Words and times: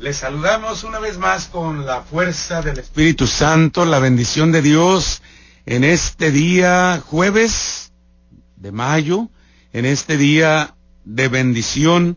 Les 0.00 0.16
saludamos 0.16 0.82
una 0.84 0.98
vez 0.98 1.18
más 1.18 1.48
con 1.48 1.84
la 1.84 2.00
fuerza 2.00 2.62
del 2.62 2.78
Espíritu 2.78 3.26
Santo, 3.26 3.84
la 3.84 3.98
bendición 3.98 4.50
de 4.50 4.62
Dios 4.62 5.20
en 5.66 5.84
este 5.84 6.30
día 6.30 7.02
jueves 7.04 7.92
de 8.56 8.72
mayo, 8.72 9.28
en 9.74 9.84
este 9.84 10.16
día 10.16 10.74
de 11.04 11.28
bendición, 11.28 12.16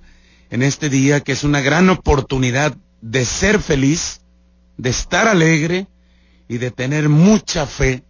en 0.49 0.63
este 0.63 0.89
día 0.89 1.19
que 1.19 1.33
es 1.33 1.43
una 1.43 1.59
gran 1.59 1.89
oportunidad 1.89 2.73
de 3.01 3.25
ser 3.25 3.59
feliz, 3.59 4.21
de 4.77 4.89
estar 4.89 5.27
alegre 5.27 5.87
y 6.47 6.59
de 6.59 6.71
tener 6.71 7.09
mucha 7.09 7.65
fe, 7.65 8.05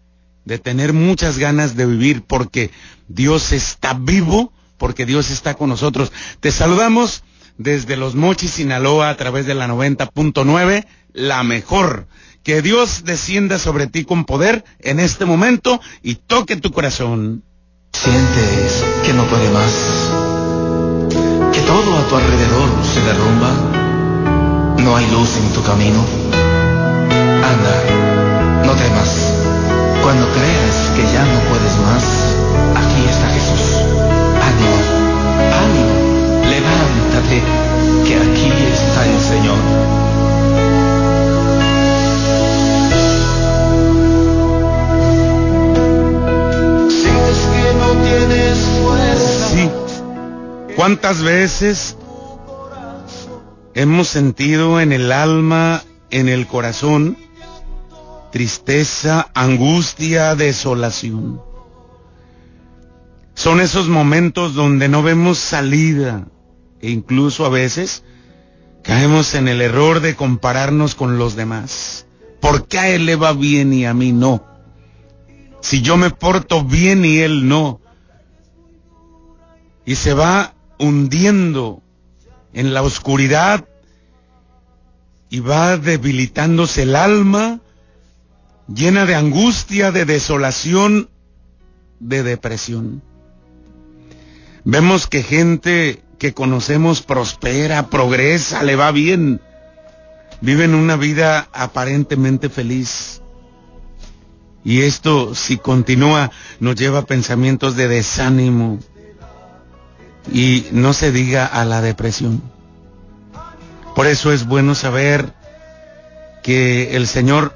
de 0.46 0.60
tener 0.60 0.94
muchas 0.94 1.40
ganas 1.40 1.76
de 1.76 1.88
vivir, 1.88 2.22
porque 2.22 2.70
Dios 3.08 3.52
está 3.52 3.96
vivo, 3.96 4.54
porque 4.78 5.08
Dios 5.08 5.32
está 5.32 5.56
con 5.56 5.70
nosotros. 5.70 6.12
Te 6.42 6.52
saludamos 6.52 7.24
desde 7.58 7.98
Los 7.98 8.16
Mochis, 8.16 8.52
Sinaloa, 8.52 9.10
a 9.10 9.18
través 9.18 9.46
de 9.46 9.56
la 9.56 9.68
90.9, 9.68 10.86
la 11.14 11.44
mejor. 11.44 12.08
Que 12.44 12.62
Dios 12.62 13.04
descienda 13.06 13.58
sobre 13.58 13.88
ti 13.88 14.04
con 14.04 14.26
poder 14.26 14.66
en 14.80 15.00
este 15.00 15.26
momento 15.26 15.80
y 16.02 16.16
toque 16.16 16.58
tu 16.58 16.72
corazón. 16.72 17.44
Sientes 17.94 18.84
que 19.06 19.14
no 19.14 19.24
puede 19.26 19.50
más, 19.52 19.72
que 21.54 21.62
todo 21.62 21.98
a 21.98 22.08
tu 22.10 22.16
alrededor 22.16 22.70
se 22.84 23.00
derrumba, 23.02 23.52
no 24.80 24.98
hay 24.98 25.10
luz 25.12 25.38
en 25.38 25.54
tu 25.54 25.64
camino. 25.64 26.04
Anda, 27.14 28.64
no 28.66 28.74
temas, 28.76 29.34
cuando 30.02 30.28
creas 30.34 30.92
que 30.96 31.04
ya 31.14 31.24
no 31.24 31.40
¿Cuántas 51.04 51.22
veces 51.26 51.98
hemos 53.74 54.08
sentido 54.08 54.80
en 54.80 54.94
el 54.94 55.12
alma, 55.12 55.84
en 56.12 56.30
el 56.30 56.48
corazón, 56.48 57.18
tristeza, 58.32 59.30
angustia, 59.34 60.34
desolación? 60.36 61.42
Son 63.34 63.60
esos 63.60 63.90
momentos 63.90 64.54
donde 64.54 64.88
no 64.88 65.04
vemos 65.04 65.40
salida 65.40 66.26
e 66.80 66.92
incluso 66.92 67.46
a 67.46 67.50
veces 67.50 68.06
caemos 68.82 69.36
en 69.36 69.50
el 69.50 69.60
error 69.60 70.00
de 70.00 70.16
compararnos 70.16 70.96
con 70.96 71.18
los 71.18 71.36
demás. 71.36 72.06
¿Por 72.40 72.66
qué 72.70 72.80
a 72.80 72.90
él 72.92 73.06
le 73.08 73.18
va 73.18 73.34
bien 73.34 73.74
y 73.74 73.86
a 73.86 73.94
mí 73.94 74.14
no? 74.14 74.42
Si 75.60 75.82
yo 75.82 75.98
me 75.98 76.12
porto 76.12 76.64
bien 76.64 77.04
y 77.04 77.18
él 77.18 77.50
no. 77.50 77.82
Y 79.86 79.96
se 79.96 80.14
va 80.14 80.53
hundiendo 80.80 81.82
en 82.54 82.74
la 82.74 82.82
oscuridad 82.82 83.66
y 85.30 85.40
va 85.40 85.78
debilitándose 85.78 86.84
el 86.84 86.96
alma, 86.96 87.60
llena 88.68 89.06
de 89.06 89.16
angustia, 89.16 89.92
de 89.92 90.06
desolación, 90.06 91.10
de 92.00 92.24
depresión. 92.24 93.02
Vemos 94.64 95.08
que 95.08 95.24
gente 95.24 96.04
que 96.20 96.34
conocemos 96.34 97.02
prospera, 97.02 97.90
progresa, 97.90 98.64
le 98.64 98.76
va 98.76 98.92
bien, 98.92 99.42
viven 100.42 100.76
una 100.76 100.96
vida 100.96 101.50
aparentemente 101.52 102.50
feliz. 102.50 103.22
Y 104.64 104.82
esto, 104.84 105.36
si 105.36 105.58
continúa, 105.58 106.32
nos 106.60 106.76
lleva 106.76 107.00
a 107.00 107.06
pensamientos 107.06 107.76
de 107.76 107.88
desánimo 107.88 108.80
y 110.32 110.68
no 110.72 110.94
se 110.94 111.12
diga 111.12 111.46
a 111.46 111.66
la 111.66 111.82
depresión. 111.82 112.42
Por 113.96 114.08
eso 114.08 114.32
es 114.32 114.46
bueno 114.46 114.76
saber 114.76 115.34
que 116.42 116.96
el 116.96 117.08
Señor 117.08 117.56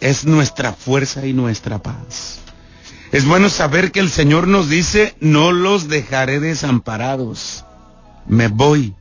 es 0.00 0.24
nuestra 0.24 0.72
fuerza 0.72 1.26
y 1.26 1.32
nuestra 1.32 1.78
paz. 1.78 2.38
Es 3.12 3.24
bueno 3.24 3.50
saber 3.50 3.92
que 3.92 4.00
el 4.00 4.10
Señor 4.10 4.46
nos 4.46 4.68
dice, 4.68 5.14
no 5.20 5.52
los 5.52 5.88
dejaré 5.88 6.40
desamparados. 6.40 7.64
Me 8.26 8.48
voy, 8.48 8.94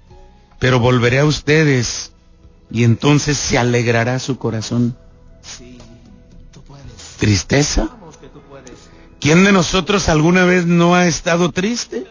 pero 0.59 0.79
volveré 0.79 1.19
a 1.19 1.25
ustedes 1.25 2.11
y 2.71 2.83
entonces 2.83 3.37
se 3.37 3.57
alegrará 3.57 4.19
su 4.19 4.37
corazón. 4.37 4.97
¿Tristeza? 7.17 7.89
¿Quién 9.19 9.43
de 9.43 9.51
nosotros 9.51 10.07
alguna 10.07 10.45
vez 10.45 10.65
no 10.65 10.95
ha 10.95 11.05
estado 11.07 11.51
triste? 11.51 12.07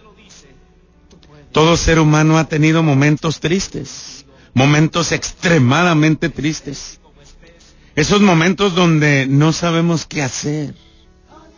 Todo 1.53 1.77
ser 1.77 1.99
humano 1.99 2.39
ha 2.39 2.45
tenido 2.45 2.83
momentos 2.83 3.41
tristes, 3.41 4.27
momentos 4.55 5.13
extremadamente 5.13 6.29
tristes. 6.29 7.01
Esos 7.97 8.21
momentos 8.21 8.75
donde 8.75 9.27
no 9.27 9.53
sabemos 9.53 10.07
qué 10.07 10.23
hacer, 10.23 10.75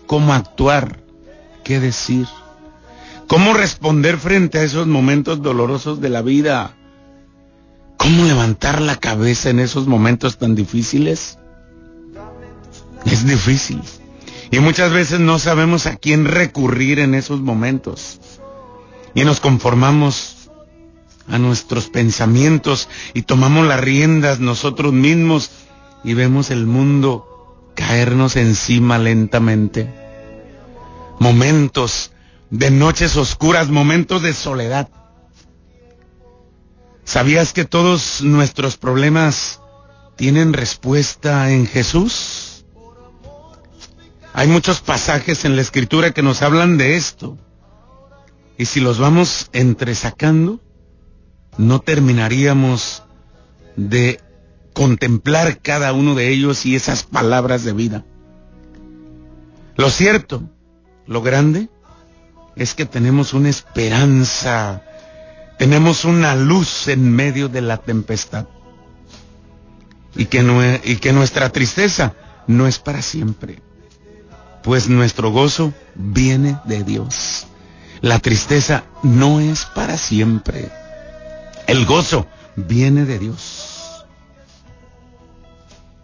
cómo 0.07 0.33
actuar, 0.33 1.01
qué 1.65 1.81
decir, 1.81 2.27
cómo 3.27 3.53
responder 3.53 4.17
frente 4.17 4.59
a 4.59 4.63
esos 4.63 4.87
momentos 4.87 5.43
dolorosos 5.43 6.01
de 6.01 6.09
la 6.09 6.23
vida, 6.23 6.77
cómo 7.97 8.25
levantar 8.25 8.81
la 8.81 8.97
cabeza 8.97 9.51
en 9.51 9.61
esos 9.61 9.87
momentos 9.87 10.39
tan 10.39 10.55
difíciles. 10.55 11.39
Es 13.05 13.27
difícil. 13.27 13.83
Y 14.51 14.59
muchas 14.61 14.91
veces 14.93 15.21
no 15.21 15.39
sabemos 15.39 15.87
a 15.87 15.97
quién 15.97 16.25
recurrir 16.25 16.99
en 16.99 17.15
esos 17.15 17.41
momentos. 17.41 18.19
Y 19.15 19.25
nos 19.25 19.41
conformamos 19.41 20.51
a 21.29 21.39
nuestros 21.39 21.89
pensamientos 21.89 22.89
y 23.15 23.23
tomamos 23.23 23.67
las 23.67 23.81
riendas 23.81 24.41
nosotros 24.41 24.93
mismos 24.93 25.51
y 26.05 26.15
vemos 26.15 26.51
el 26.51 26.67
mundo 26.67 27.73
caernos 27.75 28.37
encima 28.37 28.99
lentamente. 28.99 29.89
Momentos 31.19 32.13
de 32.51 32.71
noches 32.71 33.17
oscuras, 33.17 33.69
momentos 33.69 34.23
de 34.23 34.33
soledad. 34.33 34.89
¿Sabías 37.05 37.53
que 37.53 37.65
todos 37.65 38.23
nuestros 38.23 38.77
problemas 38.77 39.61
tienen 40.17 40.53
respuesta 40.53 41.51
en 41.51 41.67
Jesús? 41.67 42.65
Hay 44.33 44.47
muchos 44.49 44.81
pasajes 44.81 45.45
en 45.45 45.57
la 45.57 45.63
escritura 45.63 46.13
que 46.13 46.23
nos 46.23 46.43
hablan 46.43 46.79
de 46.79 46.97
esto. 46.97 47.37
Y 48.61 48.67
si 48.67 48.81
los 48.81 48.99
vamos 48.99 49.49
entresacando, 49.55 50.61
no 51.57 51.81
terminaríamos 51.81 53.05
de 53.75 54.21
contemplar 54.75 55.63
cada 55.63 55.95
uno 55.95 56.15
de 56.15 56.29
ellos 56.29 56.67
y 56.67 56.77
esas 56.77 57.05
palabras 57.05 57.65
de 57.65 57.73
vida. 57.73 58.05
Lo 59.77 59.89
cierto, 59.89 60.43
lo 61.07 61.23
grande, 61.23 61.71
es 62.55 62.75
que 62.75 62.85
tenemos 62.85 63.33
una 63.33 63.49
esperanza, 63.49 64.83
tenemos 65.59 66.05
una 66.05 66.37
luz 66.37 66.87
en 66.89 67.11
medio 67.11 67.49
de 67.49 67.63
la 67.63 67.79
tempestad. 67.79 68.45
Y 70.15 70.27
que, 70.27 70.83
y 70.85 70.97
que 70.97 71.15
nuestra 71.15 71.49
tristeza 71.49 72.13
no 72.47 72.67
es 72.67 72.79
para 72.79 73.01
siempre 73.01 73.63
pues 74.63 74.91
nuestro 74.91 75.31
gozo 75.31 75.73
viene 75.95 76.59
de 76.67 76.85
Dios. 76.85 77.47
La 78.03 78.19
tristeza 78.19 78.85
no 79.03 79.41
es 79.41 79.67
para 79.67 79.99
siempre. 79.99 80.71
El 81.67 81.85
gozo 81.85 82.27
viene 82.57 83.05
de 83.05 83.19
Dios. 83.19 84.07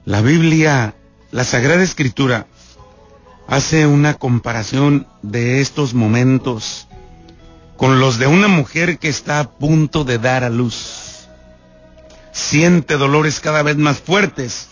La 0.04 0.20
Biblia, 0.20 0.94
la 1.30 1.44
Sagrada 1.44 1.82
Escritura, 1.82 2.46
hace 3.48 3.86
una 3.86 4.14
comparación 4.14 5.06
de 5.22 5.60
estos 5.62 5.94
momentos 5.94 6.86
con 7.78 7.98
los 7.98 8.18
de 8.18 8.26
una 8.26 8.48
mujer 8.48 8.98
que 8.98 9.08
está 9.08 9.40
a 9.40 9.50
punto 9.50 10.04
de 10.04 10.18
dar 10.18 10.44
a 10.44 10.50
luz. 10.50 11.28
Siente 12.30 12.98
dolores 12.98 13.40
cada 13.40 13.62
vez 13.62 13.78
más 13.78 14.00
fuertes, 14.00 14.68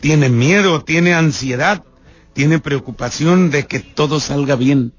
tiene 0.00 0.28
miedo, 0.28 0.82
tiene 0.82 1.14
ansiedad, 1.14 1.84
tiene 2.32 2.58
preocupación 2.58 3.50
de 3.50 3.66
que 3.66 3.78
todo 3.78 4.18
salga 4.18 4.56
bien. 4.56 4.92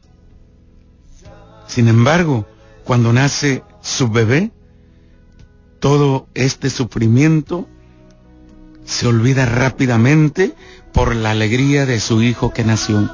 Sin 1.67 1.87
embargo, 1.87 2.47
cuando 2.83 3.13
nace 3.13 3.63
su 3.81 4.09
bebé, 4.09 4.51
todo 5.79 6.27
este 6.33 6.69
sufrimiento 6.69 7.67
se 8.85 9.07
olvida 9.07 9.45
rápidamente 9.45 10.53
por 10.93 11.15
la 11.15 11.31
alegría 11.31 11.85
de 11.85 11.99
su 11.99 12.21
hijo 12.21 12.53
que 12.53 12.63
nació. 12.63 13.13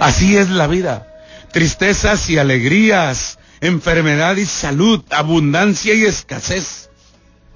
Así 0.00 0.36
es 0.36 0.50
la 0.50 0.66
vida. 0.66 1.06
Tristezas 1.52 2.28
y 2.28 2.38
alegrías, 2.38 3.38
enfermedad 3.60 4.36
y 4.36 4.44
salud, 4.44 5.02
abundancia 5.10 5.94
y 5.94 6.04
escasez. 6.04 6.90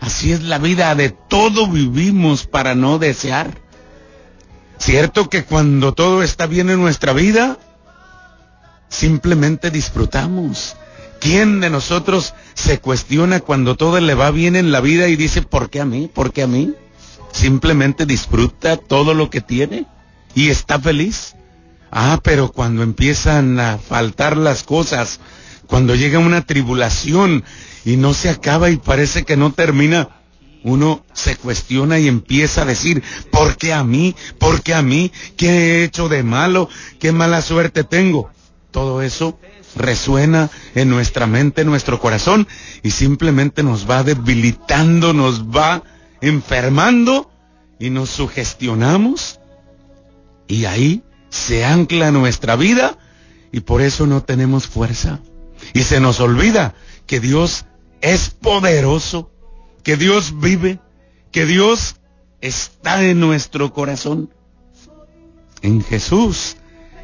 Así 0.00 0.32
es 0.32 0.42
la 0.42 0.58
vida, 0.58 0.94
de 0.94 1.10
todo 1.10 1.68
vivimos 1.68 2.46
para 2.46 2.74
no 2.74 2.98
desear. 2.98 3.58
Cierto 4.78 5.28
que 5.28 5.44
cuando 5.44 5.92
todo 5.92 6.22
está 6.22 6.46
bien 6.46 6.70
en 6.70 6.80
nuestra 6.80 7.12
vida, 7.12 7.58
simplemente 8.90 9.70
disfrutamos. 9.70 10.76
¿Quién 11.20 11.60
de 11.60 11.70
nosotros 11.70 12.34
se 12.54 12.78
cuestiona 12.78 13.40
cuando 13.40 13.76
todo 13.76 13.98
le 14.00 14.14
va 14.14 14.30
bien 14.30 14.56
en 14.56 14.72
la 14.72 14.80
vida 14.80 15.08
y 15.08 15.16
dice, 15.16 15.40
¿por 15.40 15.70
qué 15.70 15.80
a 15.80 15.86
mí? 15.86 16.10
¿Por 16.12 16.32
qué 16.32 16.42
a 16.42 16.46
mí? 16.46 16.74
Simplemente 17.32 18.04
disfruta 18.04 18.76
todo 18.76 19.14
lo 19.14 19.30
que 19.30 19.40
tiene 19.40 19.86
y 20.34 20.48
está 20.48 20.78
feliz. 20.78 21.34
Ah, 21.90 22.20
pero 22.22 22.52
cuando 22.52 22.82
empiezan 22.82 23.58
a 23.60 23.78
faltar 23.78 24.36
las 24.36 24.62
cosas, 24.62 25.20
cuando 25.66 25.94
llega 25.94 26.18
una 26.18 26.42
tribulación 26.42 27.44
y 27.84 27.96
no 27.96 28.14
se 28.14 28.28
acaba 28.28 28.70
y 28.70 28.76
parece 28.76 29.24
que 29.24 29.36
no 29.36 29.52
termina, 29.52 30.08
uno 30.62 31.04
se 31.12 31.36
cuestiona 31.36 31.98
y 31.98 32.08
empieza 32.08 32.62
a 32.62 32.66
decir, 32.66 33.02
¿por 33.30 33.56
qué 33.56 33.72
a 33.72 33.84
mí? 33.84 34.14
¿Por 34.38 34.62
qué 34.62 34.74
a 34.74 34.82
mí? 34.82 35.12
¿Qué 35.36 35.48
he 35.48 35.84
hecho 35.84 36.08
de 36.08 36.22
malo? 36.22 36.68
¿Qué 36.98 37.12
mala 37.12 37.42
suerte 37.42 37.84
tengo? 37.84 38.30
Todo 38.70 39.02
eso 39.02 39.38
resuena 39.76 40.50
en 40.74 40.88
nuestra 40.90 41.26
mente, 41.26 41.62
en 41.62 41.68
nuestro 41.68 42.00
corazón 42.00 42.46
y 42.82 42.90
simplemente 42.90 43.62
nos 43.62 43.88
va 43.88 44.02
debilitando, 44.02 45.12
nos 45.12 45.44
va 45.44 45.82
enfermando 46.20 47.30
y 47.78 47.90
nos 47.90 48.10
sugestionamos 48.10 49.40
y 50.46 50.64
ahí 50.64 51.02
se 51.30 51.64
ancla 51.64 52.10
nuestra 52.10 52.56
vida 52.56 52.98
y 53.52 53.60
por 53.60 53.80
eso 53.80 54.06
no 54.06 54.22
tenemos 54.22 54.66
fuerza. 54.66 55.20
Y 55.74 55.82
se 55.82 56.00
nos 56.00 56.20
olvida 56.20 56.74
que 57.06 57.20
Dios 57.20 57.66
es 58.00 58.30
poderoso, 58.30 59.30
que 59.82 59.96
Dios 59.96 60.40
vive, 60.40 60.80
que 61.32 61.46
Dios 61.46 61.96
está 62.40 63.02
en 63.04 63.20
nuestro 63.20 63.72
corazón. 63.72 64.32
En 65.62 65.82
Jesús 65.82 66.56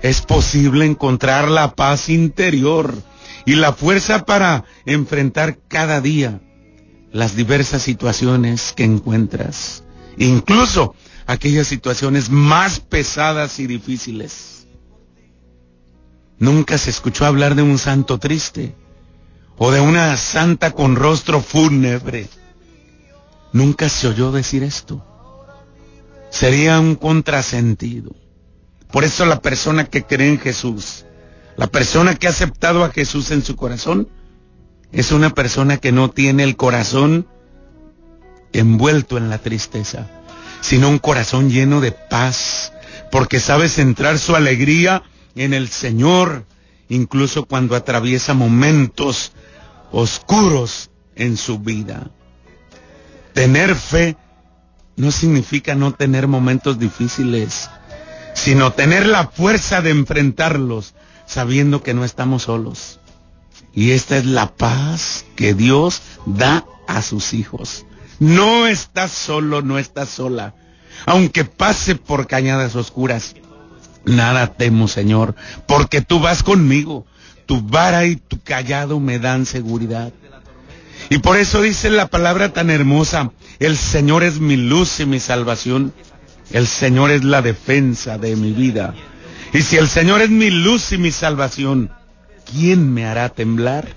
es 0.03 0.21
posible 0.21 0.85
encontrar 0.85 1.49
la 1.49 1.75
paz 1.75 2.09
interior 2.09 2.95
y 3.45 3.55
la 3.55 3.73
fuerza 3.73 4.25
para 4.25 4.65
enfrentar 4.85 5.59
cada 5.69 6.01
día 6.01 6.41
las 7.13 7.37
diversas 7.37 7.83
situaciones 7.83 8.73
que 8.77 8.85
encuentras, 8.85 9.85
incluso 10.19 10.95
aquellas 11.27 11.67
situaciones 11.67 12.29
más 12.31 12.81
pesadas 12.81 13.59
y 13.59 13.67
difíciles. 13.67 14.67
Nunca 16.39 16.77
se 16.77 16.91
escuchó 16.91 17.25
hablar 17.25 17.55
de 17.55 17.63
un 17.63 17.79
santo 17.79 18.19
triste 18.19 18.75
o 19.57 19.71
de 19.71 19.81
una 19.81 20.17
santa 20.17 20.73
con 20.73 20.97
rostro 20.97 21.41
fúnebre. 21.41 22.29
Nunca 23.53 23.89
se 23.89 24.09
oyó 24.09 24.33
decir 24.33 24.63
esto. 24.63 25.05
Sería 26.31 26.79
un 26.79 26.97
contrasentido. 26.97 28.15
Por 28.91 29.05
eso 29.05 29.27
la 29.27 29.41
persona 29.41 29.85
que 29.85 30.05
cree 30.05 30.29
en 30.29 30.39
Jesús, 30.39 31.05
la 31.57 31.67
persona 31.67 32.15
que 32.15 32.27
ha 32.27 32.31
aceptado 32.31 32.85
a 32.85 32.91
Jesús 32.91 33.31
en 33.31 33.43
su 33.43 33.57
corazón, 33.57 34.09
es 34.93 35.13
una 35.13 35.31
persona 35.31 35.79
que 35.79 35.93
no 35.93 36.11
tiene 36.11 36.45
el 36.45 36.57
corazón 36.57 37.27
envuelto 38.53 39.19
en 39.19 39.29
la 39.29 39.39
tristeza, 39.39 40.09
sino 40.61 40.89
un 40.89 40.99
corazón 40.99 41.51
lleno 41.51 41.81
de 41.81 41.93
paz, 41.93 42.73
porque 43.11 43.41
sabe 43.41 43.69
centrar 43.69 44.19
su 44.19 44.37
alegría 44.37 45.03
en 45.35 45.53
el 45.55 45.69
Señor, 45.69 46.45
incluso 46.89 47.47
cuando 47.47 47.77
atraviesa 47.77 48.35
momentos 48.35 49.33
oscuros 49.93 50.91
en 51.15 51.37
su 51.37 51.59
vida. 51.59 52.11
Tener 53.35 53.75
fe 53.75 54.17
no 54.97 55.11
significa 55.11 55.75
no 55.75 55.93
tener 55.93 56.27
momentos 56.27 56.79
difíciles, 56.79 57.69
sino 58.47 58.73
tener 58.73 59.07
la 59.07 59.27
fuerza 59.27 59.83
de 59.83 59.91
enfrentarlos 59.91 60.95
sabiendo 61.27 61.83
que 61.83 61.95
no 61.95 62.05
estamos 62.05 62.45
solos. 62.45 63.01
Y 63.75 63.91
esta 63.91 64.17
es 64.19 64.25
la 64.25 64.55
paz 64.55 65.25
que 65.35 65.53
Dios 65.53 66.01
da 66.27 66.65
a 66.87 67.03
sus 67.03 67.35
hijos. 67.35 67.87
No 68.21 68.69
estás 68.69 69.11
solo, 69.11 69.63
no 69.63 69.81
estás 69.81 70.11
sola. 70.11 70.55
Aunque 71.07 71.45
pase 71.45 71.97
por 71.97 72.29
cañadas 72.29 72.77
oscuras, 72.77 73.35
nada 74.05 74.55
temo, 74.55 74.87
Señor, 74.87 75.35
porque 75.67 76.01
tú 76.01 76.21
vas 76.21 76.45
conmigo. 76.45 77.05
Tu 77.47 77.61
vara 77.61 78.07
y 78.07 78.15
tu 78.15 78.41
callado 78.41 79.01
me 79.01 79.19
dan 79.19 79.45
seguridad. 79.45 80.13
Y 81.11 81.19
por 81.19 81.37
eso 81.37 81.63
dice 81.63 81.91
la 81.91 82.07
palabra 82.07 82.53
tan 82.53 82.71
hermosa, 82.71 83.33
el 83.59 83.77
Señor 83.77 84.23
es 84.23 84.39
mi 84.39 84.57
luz 84.57 85.01
y 85.01 85.07
mi 85.07 85.19
salvación. 85.19 85.93
El 86.51 86.67
Señor 86.67 87.11
es 87.11 87.25
la 87.25 87.43
defensa 87.43 88.19
de 88.19 88.37
mi 88.37 88.53
vida. 88.53 88.95
Y 89.53 89.63
si 89.63 89.77
el 89.77 89.89
Señor 89.89 90.23
es 90.23 90.31
mi 90.31 90.51
luz 90.51 90.93
y 90.93 90.99
mi 90.99 91.11
salvación, 91.11 91.91
¿quién 92.51 92.93
me 92.93 93.07
hará 93.07 93.29
temblar? 93.31 93.89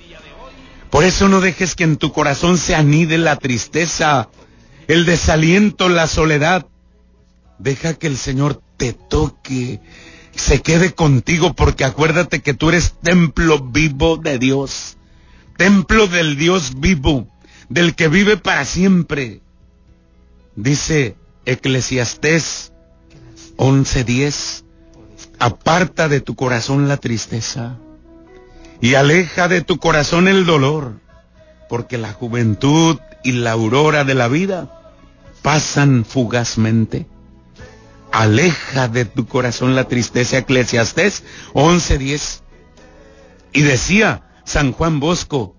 Por 0.90 1.04
eso 1.04 1.28
no 1.28 1.42
dejes 1.42 1.76
que 1.76 1.84
en 1.84 1.98
tu 1.98 2.12
corazón 2.12 2.58
se 2.58 2.76
anide 2.76 3.18
la 3.18 3.36
tristeza, 3.36 4.30
el 4.88 5.06
desaliento, 5.06 5.90
la 5.90 6.08
soledad. 6.08 6.66
Deja 7.60 7.94
que 7.94 8.08
el 8.08 8.18
Señor 8.18 8.62
te 8.78 8.94
toque, 8.94 9.82
se 10.36 10.62
quede 10.62 10.94
contigo, 10.94 11.54
porque 11.54 11.84
acuérdate 11.86 12.42
que 12.42 12.54
tú 12.54 12.70
eres 12.70 12.96
templo 13.04 13.60
vivo 13.60 14.18
de 14.18 14.40
Dios, 14.40 14.98
templo 15.58 16.08
del 16.08 16.38
Dios 16.38 16.80
vivo, 16.80 17.28
del 17.68 17.94
que 17.94 18.08
vive 18.08 18.38
para 18.38 18.66
siempre. 18.66 19.42
Dice 20.56 21.16
Eclesiastés 21.50 22.74
11:10, 23.58 24.64
aparta 25.40 26.08
de 26.08 26.22
tu 26.22 26.36
corazón 26.36 26.88
la 26.88 26.98
tristeza 26.98 27.78
y 28.82 28.94
aleja 28.94 29.48
de 29.48 29.62
tu 29.62 29.80
corazón 29.80 30.28
el 30.28 30.46
dolor, 30.46 31.00
porque 31.68 31.98
la 31.98 32.14
juventud 32.14 33.00
y 33.24 33.32
la 33.34 33.52
aurora 33.52 34.04
de 34.04 34.14
la 34.14 34.28
vida 34.28 34.94
pasan 35.42 36.06
fugazmente. 36.06 37.08
Aleja 38.12 38.88
de 38.88 39.06
tu 39.06 39.28
corazón 39.28 39.76
la 39.76 39.86
tristeza, 39.86 40.38
Eclesiastés 40.38 41.24
11:10. 41.54 42.42
Y 43.54 43.62
decía 43.62 44.24
San 44.46 44.72
Juan 44.72 45.00
Bosco, 45.00 45.56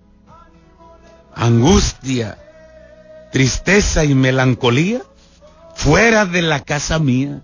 angustia, 1.35 2.39
tristeza 3.33 4.05
y 4.05 4.15
melancolía 4.15 5.03
fuera 5.81 6.27
de 6.27 6.43
la 6.43 6.61
casa 6.61 6.99
mía, 6.99 7.43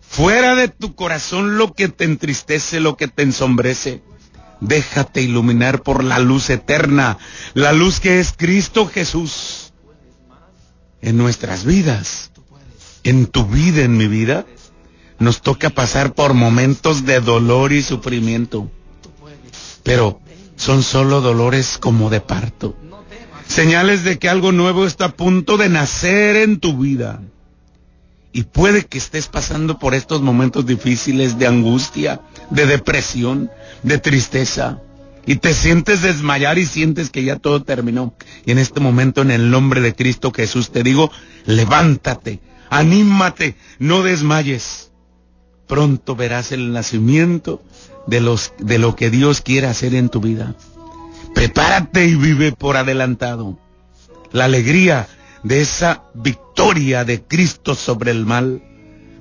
fuera 0.00 0.54
de 0.54 0.68
tu 0.68 0.94
corazón 0.94 1.58
lo 1.58 1.72
que 1.72 1.88
te 1.88 2.04
entristece, 2.04 2.80
lo 2.80 2.96
que 2.96 3.08
te 3.08 3.22
ensombrece 3.22 4.02
Déjate 4.60 5.20
iluminar 5.20 5.82
por 5.82 6.02
la 6.02 6.18
luz 6.18 6.48
eterna, 6.48 7.18
la 7.52 7.72
luz 7.72 8.00
que 8.00 8.18
es 8.18 8.32
Cristo 8.34 8.86
Jesús 8.86 9.74
en 11.02 11.18
nuestras 11.18 11.64
vidas, 11.64 12.30
en 13.02 13.26
tu 13.26 13.44
vida, 13.44 13.82
en 13.82 13.98
mi 13.98 14.08
vida. 14.08 14.46
Nos 15.18 15.42
toca 15.42 15.68
pasar 15.68 16.14
por 16.14 16.32
momentos 16.32 17.04
de 17.04 17.20
dolor 17.20 17.72
y 17.72 17.82
sufrimiento, 17.82 18.70
pero 19.82 20.20
son 20.56 20.82
solo 20.82 21.20
dolores 21.20 21.76
como 21.78 22.08
de 22.08 22.22
parto, 22.22 22.74
señales 23.46 24.02
de 24.02 24.18
que 24.18 24.30
algo 24.30 24.50
nuevo 24.50 24.86
está 24.86 25.06
a 25.06 25.16
punto 25.16 25.58
de 25.58 25.68
nacer 25.68 26.36
en 26.36 26.58
tu 26.58 26.78
vida. 26.78 27.20
Y 28.34 28.42
puede 28.42 28.84
que 28.84 28.98
estés 28.98 29.28
pasando 29.28 29.78
por 29.78 29.94
estos 29.94 30.20
momentos 30.20 30.66
difíciles 30.66 31.38
de 31.38 31.46
angustia, 31.46 32.20
de 32.50 32.66
depresión, 32.66 33.48
de 33.84 33.98
tristeza 33.98 34.80
y 35.24 35.36
te 35.36 35.54
sientes 35.54 36.02
desmayar 36.02 36.58
y 36.58 36.66
sientes 36.66 37.10
que 37.10 37.24
ya 37.24 37.36
todo 37.36 37.62
terminó. 37.62 38.12
Y 38.44 38.50
en 38.50 38.58
este 38.58 38.80
momento, 38.80 39.22
en 39.22 39.30
el 39.30 39.50
nombre 39.50 39.80
de 39.80 39.94
Cristo 39.94 40.32
Jesús, 40.34 40.70
te 40.70 40.82
digo, 40.82 41.10
levántate, 41.46 42.40
anímate, 42.70 43.56
no 43.78 44.02
desmayes. 44.02 44.90
Pronto 45.66 46.14
verás 46.14 46.52
el 46.52 46.72
nacimiento 46.72 47.62
de, 48.08 48.20
los, 48.20 48.52
de 48.58 48.78
lo 48.78 48.96
que 48.96 49.10
Dios 49.10 49.42
quiere 49.42 49.66
hacer 49.66 49.94
en 49.94 50.08
tu 50.08 50.20
vida. 50.20 50.56
Prepárate 51.34 52.04
y 52.06 52.16
vive 52.16 52.52
por 52.52 52.76
adelantado. 52.76 53.58
La 54.32 54.46
alegría 54.46 55.06
de 55.42 55.60
esa 55.60 56.02
victoria 56.14 56.43
de 56.56 57.22
Cristo 57.22 57.74
sobre 57.74 58.10
el 58.10 58.26
mal. 58.26 58.62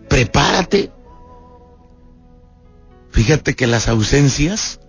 Prepárate 0.10 0.92
Fíjate 3.14 3.56
que 3.56 3.68
las 3.68 3.88
ausencias, 3.88 4.80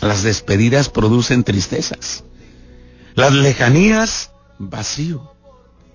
las 0.00 0.22
despedidas 0.22 0.88
producen 0.88 1.44
tristezas. 1.44 2.24
Las 3.14 3.34
lejanías, 3.34 4.32
vacío. 4.58 5.34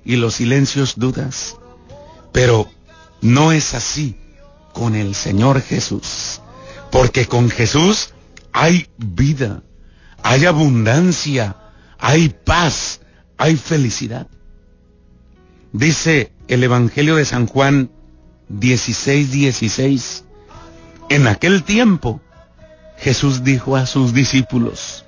Y 0.05 0.17
los 0.17 0.35
silencios, 0.35 0.93
dudas. 0.97 1.55
Pero 2.31 2.69
no 3.21 3.51
es 3.51 3.73
así 3.73 4.15
con 4.73 4.93
el 4.95 5.15
Señor 5.15 5.61
Jesús. 5.61 6.39
Porque 6.91 7.25
con 7.25 7.49
Jesús 7.49 8.13
hay 8.53 8.87
vida, 8.97 9.63
hay 10.21 10.45
abundancia, 10.45 11.57
hay 11.97 12.29
paz, 12.29 13.01
hay 13.37 13.55
felicidad. 13.55 14.27
Dice 15.71 16.33
el 16.47 16.63
Evangelio 16.63 17.15
de 17.15 17.25
San 17.25 17.45
Juan 17.45 17.91
16, 18.49 19.31
16. 19.31 20.23
En 21.09 21.27
aquel 21.27 21.63
tiempo 21.63 22.21
Jesús 22.97 23.43
dijo 23.43 23.75
a 23.75 23.85
sus 23.85 24.13
discípulos, 24.13 25.05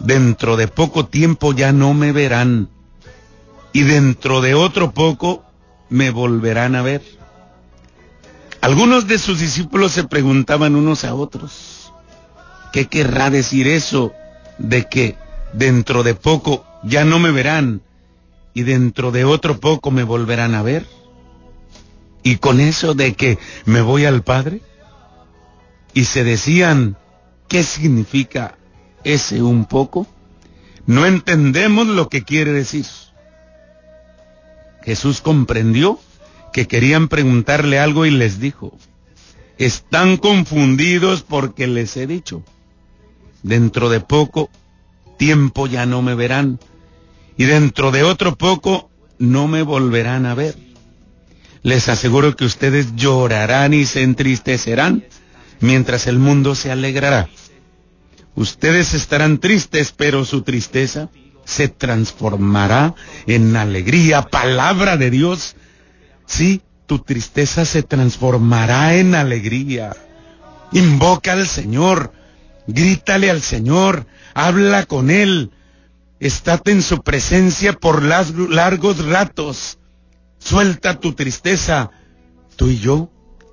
dentro 0.00 0.56
de 0.56 0.66
poco 0.66 1.06
tiempo 1.06 1.52
ya 1.52 1.72
no 1.72 1.92
me 1.92 2.12
verán 2.12 2.70
y 3.74 3.82
dentro 3.82 4.40
de 4.40 4.54
otro 4.54 4.92
poco 4.92 5.44
me 5.90 6.10
volverán 6.10 6.74
a 6.74 6.82
ver. 6.82 7.02
Algunos 8.62 9.06
de 9.06 9.18
sus 9.18 9.40
discípulos 9.40 9.92
se 9.92 10.04
preguntaban 10.04 10.74
unos 10.74 11.04
a 11.04 11.14
otros, 11.14 11.92
¿qué 12.72 12.86
querrá 12.86 13.28
decir 13.28 13.68
eso 13.68 14.12
de 14.56 14.88
que 14.88 15.16
dentro 15.52 16.02
de 16.02 16.14
poco 16.14 16.64
ya 16.82 17.04
no 17.04 17.18
me 17.18 17.30
verán 17.30 17.82
y 18.54 18.62
dentro 18.62 19.10
de 19.12 19.24
otro 19.24 19.58
poco 19.60 19.90
me 19.90 20.02
volverán 20.02 20.54
a 20.54 20.62
ver? 20.62 20.86
Y 22.22 22.36
con 22.36 22.60
eso 22.60 22.94
de 22.94 23.14
que 23.14 23.38
me 23.64 23.80
voy 23.80 24.04
al 24.04 24.22
Padre, 24.22 24.60
y 25.94 26.04
se 26.04 26.24
decían, 26.24 26.96
¿qué 27.48 27.62
significa 27.62 28.56
ese 29.04 29.42
un 29.42 29.66
poco? 29.66 30.06
No 30.86 31.06
entendemos 31.06 31.86
lo 31.86 32.08
que 32.08 32.22
quiere 32.22 32.52
decir. 32.52 32.86
Jesús 34.82 35.20
comprendió 35.20 35.98
que 36.52 36.66
querían 36.66 37.08
preguntarle 37.08 37.78
algo 37.78 38.06
y 38.06 38.10
les 38.10 38.40
dijo, 38.40 38.76
están 39.58 40.16
confundidos 40.16 41.22
porque 41.22 41.66
les 41.66 41.96
he 41.96 42.06
dicho, 42.06 42.42
dentro 43.42 43.90
de 43.90 44.00
poco 44.00 44.50
tiempo 45.18 45.66
ya 45.66 45.86
no 45.86 46.02
me 46.02 46.14
verán 46.14 46.58
y 47.36 47.44
dentro 47.44 47.90
de 47.90 48.02
otro 48.02 48.36
poco 48.36 48.90
no 49.18 49.48
me 49.48 49.62
volverán 49.62 50.26
a 50.26 50.34
ver. 50.34 50.56
Les 51.62 51.88
aseguro 51.88 52.36
que 52.36 52.44
ustedes 52.44 52.96
llorarán 52.96 53.72
y 53.72 53.84
se 53.84 54.02
entristecerán 54.02 55.04
mientras 55.60 56.06
el 56.06 56.18
mundo 56.18 56.54
se 56.54 56.72
alegrará. 56.72 57.28
Ustedes 58.34 58.94
estarán 58.94 59.38
tristes, 59.38 59.92
pero 59.96 60.24
su 60.24 60.42
tristeza 60.42 61.08
se 61.44 61.68
transformará 61.68 62.94
en 63.26 63.56
alegría. 63.56 64.22
Palabra 64.22 64.96
de 64.96 65.10
Dios. 65.10 65.54
Sí, 66.26 66.62
tu 66.86 66.98
tristeza 67.00 67.64
se 67.64 67.82
transformará 67.82 68.96
en 68.96 69.14
alegría. 69.14 69.94
Invoca 70.72 71.32
al 71.32 71.46
Señor, 71.46 72.12
grítale 72.66 73.30
al 73.30 73.42
Señor, 73.42 74.06
habla 74.34 74.86
con 74.86 75.10
Él, 75.10 75.50
estate 76.22 76.70
en 76.70 76.82
su 76.82 77.02
presencia 77.02 77.72
por 77.72 78.02
largos 78.04 79.04
ratos. 79.04 79.78
Suelta 80.38 81.00
tu 81.00 81.14
tristeza. 81.14 81.90
Tú 82.54 82.68
y 82.68 82.78
yo 82.78 83.10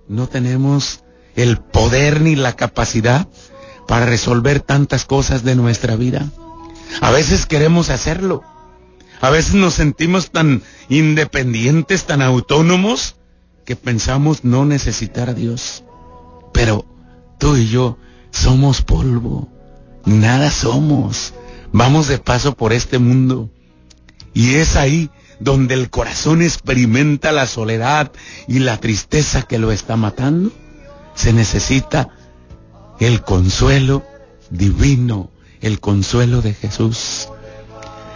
no 0.07 0.27
tenemos 0.27 1.03
el 1.35 1.57
poder 1.57 2.21
ni 2.21 2.35
la 2.35 2.55
capacidad 2.55 3.27
para 3.87 4.05
resolver 4.05 4.59
tantas 4.59 5.05
cosas 5.05 5.43
de 5.43 5.55
nuestra 5.55 5.95
vida. 5.95 6.29
A 7.01 7.09
veces 7.09 7.47
queremos 7.47 7.89
hacerlo. 7.89 8.43
A 9.19 9.31
veces 9.31 9.55
nos 9.55 9.73
sentimos 9.73 10.29
tan 10.29 10.61
independientes, 10.89 12.05
tan 12.05 12.21
autónomos, 12.21 13.15
que 13.65 13.75
pensamos 13.75 14.43
no 14.43 14.65
necesitar 14.65 15.29
a 15.29 15.33
Dios. 15.33 15.83
Pero 16.53 16.85
tú 17.39 17.57
y 17.57 17.67
yo 17.67 17.97
somos 18.31 18.83
polvo. 18.83 19.49
Nada 20.05 20.51
somos. 20.51 21.33
Vamos 21.71 22.07
de 22.07 22.17
paso 22.17 22.55
por 22.55 22.73
este 22.73 22.99
mundo. 22.99 23.49
Y 24.33 24.55
es 24.55 24.75
ahí 24.75 25.09
donde 25.39 25.73
el 25.73 25.89
corazón 25.89 26.41
experimenta 26.41 27.31
la 27.31 27.47
soledad 27.47 28.11
y 28.47 28.59
la 28.59 28.77
tristeza 28.77 29.43
que 29.43 29.59
lo 29.59 29.71
está 29.71 29.95
matando. 29.95 30.51
Se 31.15 31.33
necesita 31.33 32.09
el 32.99 33.21
consuelo 33.21 34.03
divino 34.49 35.31
el 35.61 35.79
consuelo 35.79 36.41
de 36.41 36.53
Jesús. 36.53 37.29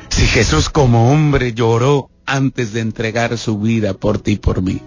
Si 0.09 0.25
Jesús 0.25 0.69
como 0.69 1.11
hombre 1.11 1.53
lloró 1.53 2.09
antes 2.25 2.73
de 2.73 2.81
entregar 2.81 3.37
su 3.37 3.59
vida 3.59 3.93
por 3.93 4.19
ti 4.19 4.33
y 4.33 4.37
por 4.37 4.61
mí. 4.61 4.81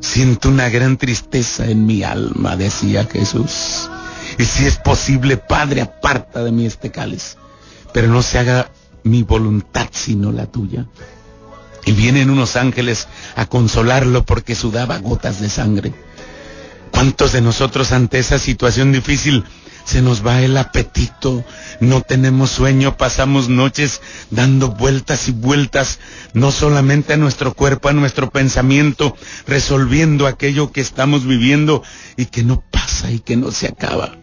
Siento 0.00 0.48
una 0.48 0.68
gran 0.70 0.96
tristeza 0.96 1.70
en 1.70 1.86
mi 1.86 2.02
alma, 2.02 2.56
decía 2.56 3.04
Jesús. 3.04 3.90
Y 4.40 4.46
si 4.46 4.64
es 4.64 4.78
posible, 4.78 5.36
Padre, 5.36 5.82
aparta 5.82 6.42
de 6.42 6.50
mí 6.50 6.64
este 6.64 6.90
cáliz, 6.90 7.36
pero 7.92 8.08
no 8.08 8.22
se 8.22 8.38
haga 8.38 8.70
mi 9.02 9.22
voluntad 9.22 9.88
sino 9.92 10.32
la 10.32 10.46
tuya. 10.46 10.86
Y 11.84 11.92
vienen 11.92 12.30
unos 12.30 12.56
ángeles 12.56 13.06
a 13.36 13.44
consolarlo 13.44 14.24
porque 14.24 14.54
sudaba 14.54 14.96
gotas 14.96 15.42
de 15.42 15.50
sangre. 15.50 15.92
¿Cuántos 16.90 17.32
de 17.32 17.42
nosotros 17.42 17.92
ante 17.92 18.18
esa 18.18 18.38
situación 18.38 18.92
difícil 18.92 19.44
se 19.84 20.00
nos 20.00 20.26
va 20.26 20.40
el 20.40 20.56
apetito, 20.56 21.44
no 21.80 22.00
tenemos 22.00 22.48
sueño, 22.48 22.96
pasamos 22.96 23.50
noches 23.50 24.00
dando 24.30 24.70
vueltas 24.70 25.28
y 25.28 25.32
vueltas, 25.32 25.98
no 26.32 26.50
solamente 26.50 27.12
a 27.12 27.18
nuestro 27.18 27.52
cuerpo, 27.52 27.90
a 27.90 27.92
nuestro 27.92 28.30
pensamiento, 28.30 29.14
resolviendo 29.46 30.26
aquello 30.26 30.72
que 30.72 30.80
estamos 30.80 31.26
viviendo 31.26 31.82
y 32.16 32.26
que 32.26 32.42
no 32.42 32.62
pasa 32.70 33.10
y 33.10 33.18
que 33.18 33.36
no 33.36 33.50
se 33.52 33.66
acaba. 33.66 34.19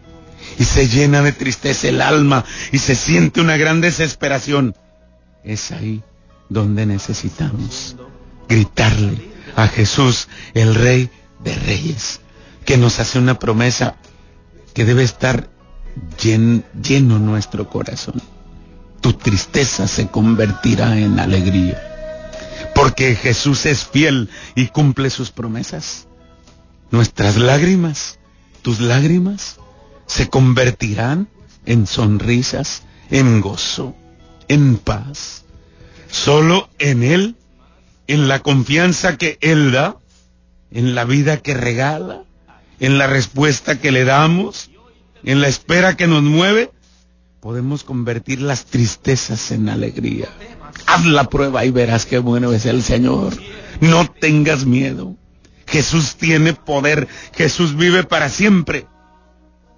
Y 0.58 0.64
se 0.64 0.88
llena 0.88 1.22
de 1.22 1.32
tristeza 1.32 1.88
el 1.88 2.00
alma 2.00 2.44
y 2.72 2.78
se 2.78 2.94
siente 2.94 3.40
una 3.40 3.56
gran 3.56 3.80
desesperación. 3.80 4.74
Es 5.44 5.70
ahí 5.70 6.02
donde 6.48 6.86
necesitamos 6.86 7.96
gritarle 8.48 9.30
a 9.56 9.68
Jesús, 9.68 10.28
el 10.54 10.74
Rey 10.74 11.10
de 11.44 11.54
Reyes, 11.54 12.20
que 12.64 12.76
nos 12.76 12.98
hace 12.98 13.18
una 13.18 13.38
promesa 13.38 13.96
que 14.74 14.84
debe 14.84 15.02
estar 15.02 15.48
lleno 16.20 17.18
nuestro 17.18 17.68
corazón. 17.68 18.20
Tu 19.00 19.12
tristeza 19.12 19.86
se 19.86 20.08
convertirá 20.08 20.98
en 20.98 21.18
alegría. 21.18 21.82
Porque 22.74 23.14
Jesús 23.14 23.66
es 23.66 23.84
fiel 23.84 24.28
y 24.54 24.68
cumple 24.68 25.10
sus 25.10 25.30
promesas. 25.30 26.06
Nuestras 26.90 27.36
lágrimas, 27.36 28.18
tus 28.62 28.80
lágrimas, 28.80 29.58
se 30.08 30.28
convertirán 30.28 31.28
en 31.66 31.86
sonrisas, 31.86 32.82
en 33.10 33.40
gozo, 33.40 33.94
en 34.48 34.78
paz. 34.78 35.44
Solo 36.10 36.68
en 36.78 37.04
Él, 37.04 37.36
en 38.06 38.26
la 38.26 38.40
confianza 38.40 39.16
que 39.16 39.38
Él 39.42 39.70
da, 39.70 39.98
en 40.72 40.94
la 40.94 41.04
vida 41.04 41.36
que 41.36 41.54
regala, 41.54 42.24
en 42.80 42.98
la 42.98 43.06
respuesta 43.06 43.78
que 43.80 43.92
le 43.92 44.04
damos, 44.04 44.70
en 45.24 45.40
la 45.40 45.48
espera 45.48 45.96
que 45.96 46.06
nos 46.06 46.22
mueve, 46.22 46.70
podemos 47.40 47.84
convertir 47.84 48.40
las 48.40 48.64
tristezas 48.64 49.50
en 49.50 49.68
alegría. 49.68 50.28
Haz 50.86 51.04
la 51.04 51.24
prueba 51.24 51.66
y 51.66 51.70
verás 51.70 52.06
qué 52.06 52.18
bueno 52.18 52.52
es 52.52 52.64
el 52.64 52.82
Señor. 52.82 53.34
No 53.80 54.10
tengas 54.10 54.64
miedo. 54.64 55.16
Jesús 55.66 56.16
tiene 56.16 56.54
poder. 56.54 57.08
Jesús 57.34 57.76
vive 57.76 58.04
para 58.04 58.30
siempre. 58.30 58.86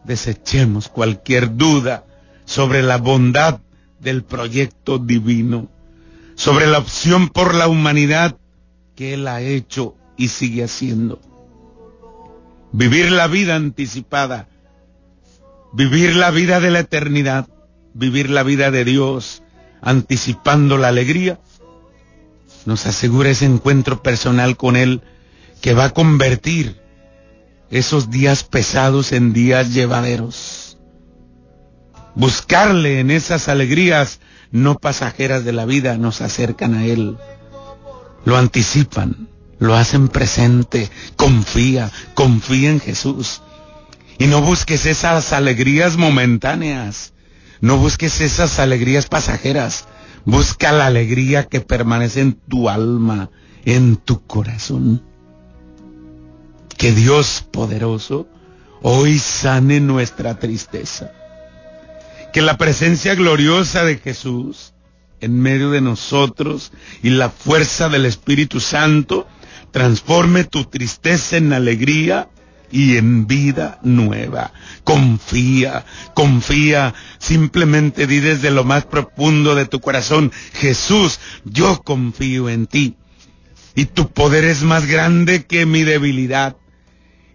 Desechemos 0.04 0.88
cualquier 0.88 1.56
duda 1.56 2.04
sobre 2.44 2.82
la 2.82 2.98
bondad 2.98 3.60
del 4.00 4.22
proyecto 4.24 4.98
divino, 4.98 5.68
sobre 6.34 6.66
la 6.66 6.78
opción 6.78 7.28
por 7.28 7.54
la 7.54 7.68
humanidad 7.68 8.36
que 8.96 9.14
Él 9.14 9.28
ha 9.28 9.40
hecho 9.40 9.94
y 10.16 10.28
sigue 10.28 10.64
haciendo. 10.64 11.20
Vivir 12.72 13.10
la 13.10 13.26
vida 13.26 13.56
anticipada 13.56 14.48
vivir 15.72 16.16
la 16.16 16.30
vida 16.30 16.60
de 16.60 16.70
la 16.70 16.80
eternidad, 16.80 17.48
vivir 17.94 18.30
la 18.30 18.42
vida 18.42 18.70
de 18.70 18.84
Dios, 18.84 19.42
anticipando 19.80 20.76
la 20.76 20.88
alegría, 20.88 21.40
nos 22.66 22.86
asegura 22.86 23.30
ese 23.30 23.46
encuentro 23.46 24.02
personal 24.02 24.56
con 24.56 24.76
Él 24.76 25.02
que 25.60 25.74
va 25.74 25.84
a 25.84 25.90
convertir 25.90 26.79
esos 27.70 28.10
días 28.10 28.44
pesados 28.44 29.12
en 29.12 29.32
días 29.32 29.72
llevaderos. 29.72 30.78
Buscarle 32.14 33.00
en 33.00 33.10
esas 33.10 33.48
alegrías 33.48 34.20
no 34.50 34.78
pasajeras 34.78 35.44
de 35.44 35.52
la 35.52 35.64
vida 35.64 35.96
nos 35.96 36.20
acercan 36.20 36.74
a 36.74 36.84
Él, 36.84 37.16
lo 38.24 38.36
anticipan, 38.36 39.28
lo 39.58 39.76
hacen 39.76 40.08
presente, 40.08 40.90
confía, 41.16 41.90
confía 42.14 42.70
en 42.70 42.80
Jesús. 42.80 43.42
Y 44.18 44.26
no 44.26 44.42
busques 44.42 44.84
esas 44.86 45.32
alegrías 45.32 45.96
momentáneas. 45.96 47.14
No 47.60 47.76
busques 47.76 48.20
esas 48.20 48.58
alegrías 48.58 49.06
pasajeras. 49.06 49.86
Busca 50.24 50.72
la 50.72 50.86
alegría 50.86 51.44
que 51.44 51.60
permanece 51.60 52.20
en 52.20 52.32
tu 52.34 52.68
alma, 52.68 53.30
en 53.64 53.96
tu 53.96 54.26
corazón. 54.26 55.02
Que 56.80 56.92
Dios 56.92 57.44
poderoso 57.52 58.26
hoy 58.80 59.18
sane 59.18 59.80
nuestra 59.80 60.38
tristeza. 60.38 61.12
Que 62.32 62.40
la 62.40 62.56
presencia 62.56 63.14
gloriosa 63.14 63.84
de 63.84 63.98
Jesús 63.98 64.72
en 65.20 65.42
medio 65.42 65.72
de 65.72 65.82
nosotros 65.82 66.72
y 67.02 67.10
la 67.10 67.28
fuerza 67.28 67.90
del 67.90 68.06
Espíritu 68.06 68.60
Santo 68.60 69.28
transforme 69.72 70.44
tu 70.44 70.64
tristeza 70.64 71.36
en 71.36 71.52
alegría 71.52 72.30
y 72.72 72.96
en 72.96 73.26
vida 73.26 73.78
nueva. 73.82 74.54
Confía, 74.82 75.84
confía, 76.14 76.94
simplemente 77.18 78.06
di 78.06 78.20
desde 78.20 78.50
lo 78.50 78.64
más 78.64 78.86
profundo 78.86 79.54
de 79.54 79.66
tu 79.66 79.80
corazón, 79.80 80.32
Jesús, 80.54 81.20
yo 81.44 81.82
confío 81.82 82.48
en 82.48 82.66
ti. 82.66 82.96
Y 83.74 83.84
tu 83.84 84.10
poder 84.10 84.44
es 84.44 84.62
más 84.62 84.86
grande 84.86 85.44
que 85.44 85.66
mi 85.66 85.82
debilidad. 85.82 86.56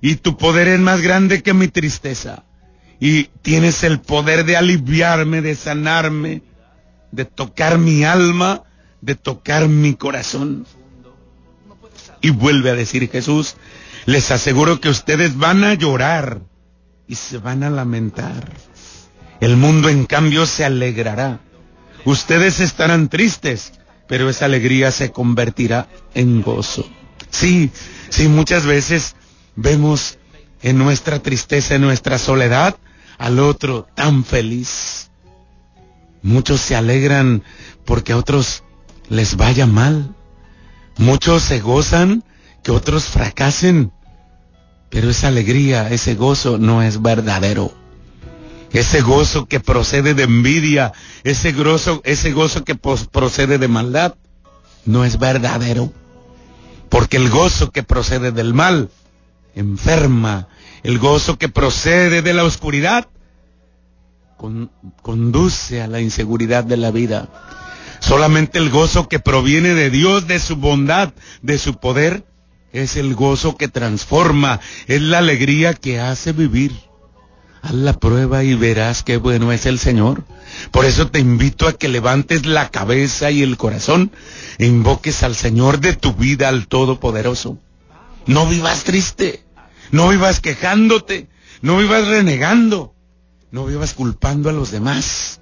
Y 0.05 0.17
tu 0.17 0.37
poder 0.37 0.67
es 0.67 0.79
más 0.79 1.01
grande 1.01 1.41
que 1.41 1.55
mi 1.55 1.67
tristeza. 1.67 2.43
Y 2.99 3.23
tienes 3.41 3.83
el 3.83 3.99
poder 3.99 4.45
de 4.45 4.55
aliviarme, 4.55 5.41
de 5.41 5.55
sanarme, 5.55 6.43
de 7.11 7.25
tocar 7.25 7.79
mi 7.79 8.03
alma, 8.03 8.61
de 9.01 9.15
tocar 9.15 9.67
mi 9.67 9.95
corazón. 9.95 10.67
Y 12.21 12.29
vuelve 12.29 12.69
a 12.69 12.75
decir 12.75 13.09
Jesús, 13.09 13.55
les 14.05 14.29
aseguro 14.29 14.79
que 14.79 14.89
ustedes 14.89 15.37
van 15.37 15.63
a 15.63 15.73
llorar 15.73 16.41
y 17.07 17.15
se 17.15 17.39
van 17.39 17.63
a 17.63 17.71
lamentar. 17.71 18.47
El 19.39 19.57
mundo 19.57 19.89
en 19.89 20.05
cambio 20.05 20.45
se 20.45 20.65
alegrará. 20.65 21.39
Ustedes 22.05 22.59
estarán 22.59 23.09
tristes, 23.09 23.73
pero 24.07 24.29
esa 24.29 24.45
alegría 24.45 24.91
se 24.91 25.11
convertirá 25.11 25.87
en 26.13 26.43
gozo. 26.43 26.87
Sí, 27.31 27.71
sí, 28.09 28.27
muchas 28.27 28.67
veces 28.67 29.15
vemos 29.55 30.17
en 30.61 30.77
nuestra 30.77 31.19
tristeza, 31.19 31.75
en 31.75 31.81
nuestra 31.81 32.17
soledad, 32.17 32.75
al 33.17 33.39
otro 33.39 33.87
tan 33.95 34.23
feliz. 34.23 35.09
Muchos 36.21 36.61
se 36.61 36.75
alegran 36.75 37.43
porque 37.85 38.13
a 38.13 38.17
otros 38.17 38.63
les 39.09 39.37
vaya 39.37 39.65
mal. 39.65 40.15
Muchos 40.97 41.43
se 41.43 41.59
gozan 41.59 42.23
que 42.63 42.71
otros 42.71 43.05
fracasen. 43.05 43.91
Pero 44.89 45.09
esa 45.09 45.27
alegría, 45.27 45.89
ese 45.89 46.15
gozo 46.15 46.57
no 46.57 46.81
es 46.81 47.01
verdadero. 47.01 47.73
Ese 48.71 49.01
gozo 49.01 49.45
que 49.45 49.59
procede 49.59 50.13
de 50.15 50.23
envidia, 50.23 50.93
ese 51.23 51.53
gozo, 51.53 52.01
ese 52.03 52.31
gozo 52.31 52.65
que 52.65 52.75
procede 52.75 53.57
de 53.57 53.67
maldad, 53.67 54.15
no 54.85 55.05
es 55.05 55.19
verdadero. 55.19 55.93
Porque 56.89 57.17
el 57.17 57.29
gozo 57.29 57.71
que 57.71 57.83
procede 57.83 58.31
del 58.31 58.53
mal 58.53 58.89
enferma. 59.55 60.47
El 60.83 60.99
gozo 60.99 61.37
que 61.37 61.49
procede 61.49 62.21
de 62.21 62.33
la 62.33 62.43
oscuridad 62.43 63.07
conduce 65.01 65.81
a 65.81 65.87
la 65.87 66.01
inseguridad 66.01 66.63
de 66.63 66.77
la 66.77 66.91
vida. 66.91 67.29
Solamente 67.99 68.59
el 68.59 68.69
gozo 68.69 69.07
que 69.07 69.19
proviene 69.19 69.73
de 69.73 69.89
Dios, 69.89 70.27
de 70.27 70.39
su 70.39 70.57
bondad, 70.57 71.13
de 71.41 71.57
su 71.57 71.79
poder, 71.79 72.25
es 72.71 72.97
el 72.97 73.15
gozo 73.15 73.55
que 73.55 73.67
transforma, 73.67 74.59
es 74.87 75.01
la 75.01 75.19
alegría 75.19 75.73
que 75.73 75.99
hace 75.99 76.33
vivir. 76.33 76.73
Haz 77.61 77.73
la 77.73 77.93
prueba 77.93 78.43
y 78.43 78.53
verás 78.53 79.01
qué 79.01 79.17
bueno 79.17 79.51
es 79.51 79.65
el 79.65 79.79
Señor. 79.79 80.23
Por 80.71 80.85
eso 80.85 81.07
te 81.07 81.19
invito 81.19 81.67
a 81.67 81.73
que 81.73 81.87
levantes 81.87 82.45
la 82.45 82.69
cabeza 82.69 83.31
y 83.31 83.41
el 83.41 83.57
corazón 83.57 84.11
e 84.59 84.67
invoques 84.67 85.23
al 85.23 85.35
Señor 85.35 85.79
de 85.79 85.93
tu 85.93 86.13
vida, 86.13 86.49
al 86.49 86.67
Todopoderoso. 86.67 87.57
No 88.27 88.45
vivas 88.45 88.83
triste, 88.83 89.44
no 89.95 90.09
vivas 90.09 90.41
quejándote, 90.41 91.29
no 91.61 91.77
vivas 91.77 92.05
renegando, 92.05 92.93
no 93.49 93.65
vivas 93.65 93.93
culpando 93.93 94.49
a 94.49 94.53
los 94.53 94.69
demás. 94.69 95.39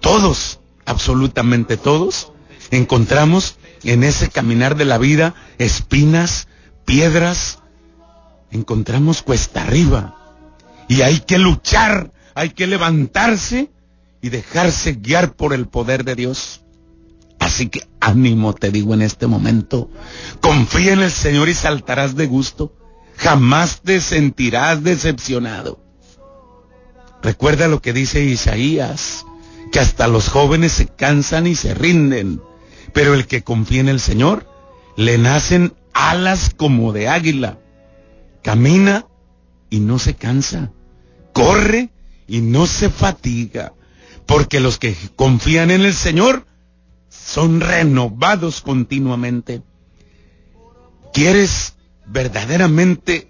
Todos, 0.00 0.58
absolutamente 0.84 1.76
todos, 1.76 2.32
encontramos 2.72 3.58
en 3.84 4.02
ese 4.02 4.28
caminar 4.28 4.74
de 4.74 4.86
la 4.86 4.98
vida 4.98 5.36
espinas, 5.58 6.48
piedras, 6.84 7.60
encontramos 8.50 9.22
cuesta 9.22 9.62
arriba. 9.62 10.16
Y 10.88 11.02
hay 11.02 11.20
que 11.20 11.38
luchar, 11.38 12.10
hay 12.34 12.50
que 12.50 12.66
levantarse 12.66 13.70
y 14.20 14.30
dejarse 14.30 14.94
guiar 14.94 15.36
por 15.36 15.54
el 15.54 15.68
poder 15.68 16.02
de 16.02 16.16
Dios. 16.16 16.62
Así 17.38 17.68
que 17.68 17.86
ánimo 18.00 18.52
te 18.52 18.72
digo 18.72 18.94
en 18.94 19.02
este 19.02 19.28
momento. 19.28 19.88
Confía 20.40 20.92
en 20.92 21.02
el 21.02 21.12
Señor 21.12 21.48
y 21.48 21.54
saltarás 21.54 22.16
de 22.16 22.26
gusto. 22.26 22.72
Jamás 23.16 23.80
te 23.82 24.00
sentirás 24.00 24.82
decepcionado. 24.82 25.80
Recuerda 27.22 27.68
lo 27.68 27.80
que 27.80 27.92
dice 27.92 28.22
Isaías, 28.22 29.24
que 29.72 29.80
hasta 29.80 30.06
los 30.06 30.28
jóvenes 30.28 30.72
se 30.72 30.86
cansan 30.86 31.46
y 31.46 31.54
se 31.54 31.74
rinden, 31.74 32.40
pero 32.92 33.14
el 33.14 33.26
que 33.26 33.42
confía 33.42 33.80
en 33.80 33.88
el 33.88 34.00
Señor, 34.00 34.46
le 34.96 35.18
nacen 35.18 35.74
alas 35.92 36.52
como 36.56 36.92
de 36.92 37.08
águila. 37.08 37.58
Camina 38.42 39.06
y 39.70 39.80
no 39.80 39.98
se 39.98 40.14
cansa. 40.14 40.72
Corre 41.32 41.90
y 42.26 42.40
no 42.40 42.66
se 42.66 42.90
fatiga. 42.90 43.72
Porque 44.26 44.60
los 44.60 44.78
que 44.78 44.96
confían 45.16 45.70
en 45.70 45.82
el 45.82 45.94
Señor 45.94 46.46
son 47.08 47.60
renovados 47.60 48.60
continuamente. 48.60 49.62
¿Quieres 51.12 51.75
verdaderamente 52.06 53.28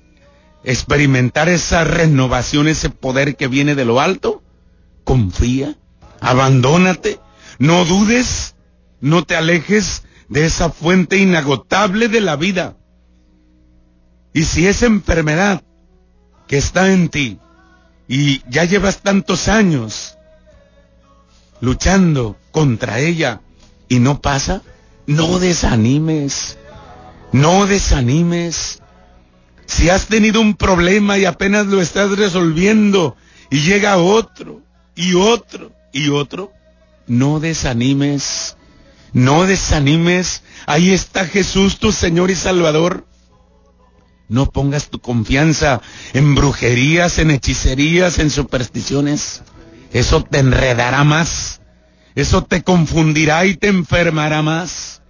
experimentar 0.65 1.49
esa 1.49 1.85
renovación, 1.85 2.69
ese 2.69 2.91
poder 2.91 3.37
que 3.37 3.49
viene 3.49 3.75
de 3.75 3.85
lo 3.85 4.01
alto? 4.01 4.43
Confía, 5.05 5.77
abandónate, 6.21 7.21
no 7.59 7.85
dudes, 7.85 8.57
no 9.01 9.25
te 9.25 9.37
alejes 9.37 10.03
de 10.29 10.45
esa 10.45 10.71
fuente 10.71 11.17
inagotable 11.19 12.09
de 12.09 12.21
la 12.21 12.37
vida. 12.37 12.77
Y 14.33 14.45
si 14.45 14.67
esa 14.67 14.87
enfermedad 14.87 15.63
que 16.47 16.59
está 16.59 16.93
en 16.93 17.09
ti 17.09 17.39
y 18.09 18.43
ya 18.49 18.65
llevas 18.65 19.03
tantos 19.03 19.49
años 19.49 20.19
luchando 21.61 22.37
contra 22.51 22.99
ella 22.99 23.41
y 23.89 23.99
no 24.01 24.21
pasa, 24.21 24.63
no 25.07 25.39
desanimes, 25.39 26.59
no 27.33 27.67
desanimes. 27.67 28.83
Si 29.67 29.91
has 29.91 30.07
tenido 30.07 30.41
un 30.41 30.55
problema 30.55 31.19
y 31.19 31.25
apenas 31.25 31.67
lo 31.67 31.81
estás 31.81 32.17
resolviendo 32.17 33.17
y 33.51 33.61
llega 33.61 33.97
otro 33.97 34.63
y 34.95 35.15
otro 35.15 35.73
y 35.93 36.09
otro, 36.09 36.53
no 37.07 37.41
desanimes. 37.41 38.57
No 39.13 39.47
desanimes. 39.47 40.43
Ahí 40.67 40.93
está 40.93 41.25
Jesús, 41.25 41.79
tu 41.79 41.93
Señor 41.93 42.31
y 42.31 42.35
Salvador. 42.35 43.07
No 44.29 44.47
pongas 44.47 44.89
tu 44.89 45.01
confianza 45.01 45.81
en 46.13 46.35
brujerías, 46.35 47.19
en 47.19 47.31
hechicerías, 47.31 48.19
en 48.19 48.31
supersticiones. 48.31 49.43
Eso 49.93 50.23
te 50.25 50.39
enredará 50.39 51.05
más. 51.05 51.61
Eso 52.15 52.45
te 52.45 52.63
confundirá 52.63 53.47
y 53.47 53.57
te 53.57 53.69
enfermará 53.69 54.43
más. 54.43 55.03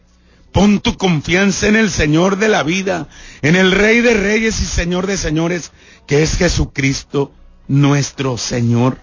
Pon 0.56 0.80
tu 0.80 0.96
confianza 0.96 1.68
en 1.68 1.76
el 1.76 1.90
Señor 1.90 2.38
de 2.38 2.48
la 2.48 2.64
vida, 2.64 3.08
en 3.42 3.54
el 3.54 3.70
Rey 3.70 4.00
de 4.00 4.14
Reyes 4.14 4.60
y 4.60 4.64
Señor 4.64 5.06
de 5.06 5.16
Señores, 5.16 5.70
que 6.08 6.22
es 6.22 6.36
Jesucristo 6.36 7.30
nuestro 7.68 8.38
Señor. 8.38 8.98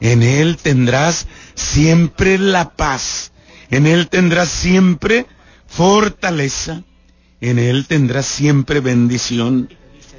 En 0.00 0.22
Él 0.22 0.56
tendrás 0.56 1.26
siempre 1.54 2.38
la 2.38 2.70
paz 2.70 3.32
en 3.70 3.86
Él 3.86 4.08
tendrás 4.08 4.48
siempre 4.48 5.26
fortaleza. 5.66 6.82
En 7.40 7.58
Él 7.58 7.86
tendrás 7.86 8.26
siempre 8.26 8.80
bendición. 8.80 9.68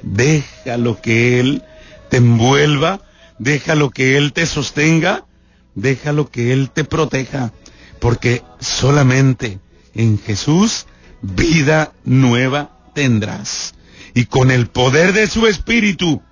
Déjalo 0.02 1.00
que 1.00 1.40
Él 1.40 1.62
te 2.10 2.18
envuelva. 2.18 3.00
Déjalo 3.38 3.90
que 3.90 4.16
Él 4.16 4.32
te 4.32 4.46
sostenga. 4.46 5.24
Déjalo 5.74 6.30
que 6.30 6.52
Él 6.52 6.70
te 6.70 6.84
proteja. 6.84 7.52
Porque 8.00 8.42
solamente 8.60 9.58
en 9.98 10.18
Jesús 10.18 10.86
vida 11.20 11.92
nueva 12.04 12.70
tendrás. 12.94 13.74
Y 14.14 14.24
con 14.24 14.50
el 14.50 14.68
poder 14.68 15.12
de 15.12 15.26
su 15.26 15.46
Espíritu 15.46 16.22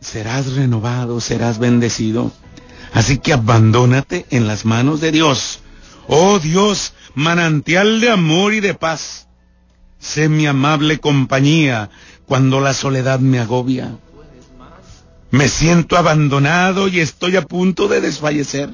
serás 0.00 0.54
renovado, 0.54 1.20
serás 1.20 1.58
bendecido. 1.58 2.32
Así 2.94 3.18
que 3.18 3.32
abandónate 3.32 4.26
en 4.30 4.46
las 4.46 4.64
manos 4.64 5.00
de 5.00 5.12
Dios. 5.12 5.60
Oh 6.08 6.38
Dios, 6.38 6.94
manantial 7.14 8.00
de 8.00 8.10
amor 8.10 8.54
y 8.54 8.60
de 8.60 8.74
paz. 8.74 9.26
Sé 9.98 10.28
mi 10.28 10.46
amable 10.46 10.98
compañía 10.98 11.90
cuando 12.26 12.60
la 12.60 12.74
soledad 12.74 13.20
me 13.20 13.38
agobia. 13.38 13.96
Me 15.30 15.48
siento 15.48 15.96
abandonado 15.96 16.88
y 16.88 17.00
estoy 17.00 17.36
a 17.36 17.42
punto 17.42 17.88
de 17.88 18.00
desfallecer. 18.00 18.70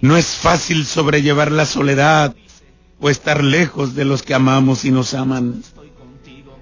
No 0.00 0.16
es 0.16 0.26
fácil 0.26 0.86
sobrellevar 0.86 1.50
la 1.50 1.66
soledad 1.66 2.34
o 3.00 3.10
estar 3.10 3.42
lejos 3.42 3.94
de 3.94 4.04
los 4.04 4.22
que 4.22 4.34
amamos 4.34 4.84
y 4.84 4.90
nos 4.90 5.14
aman. 5.14 5.62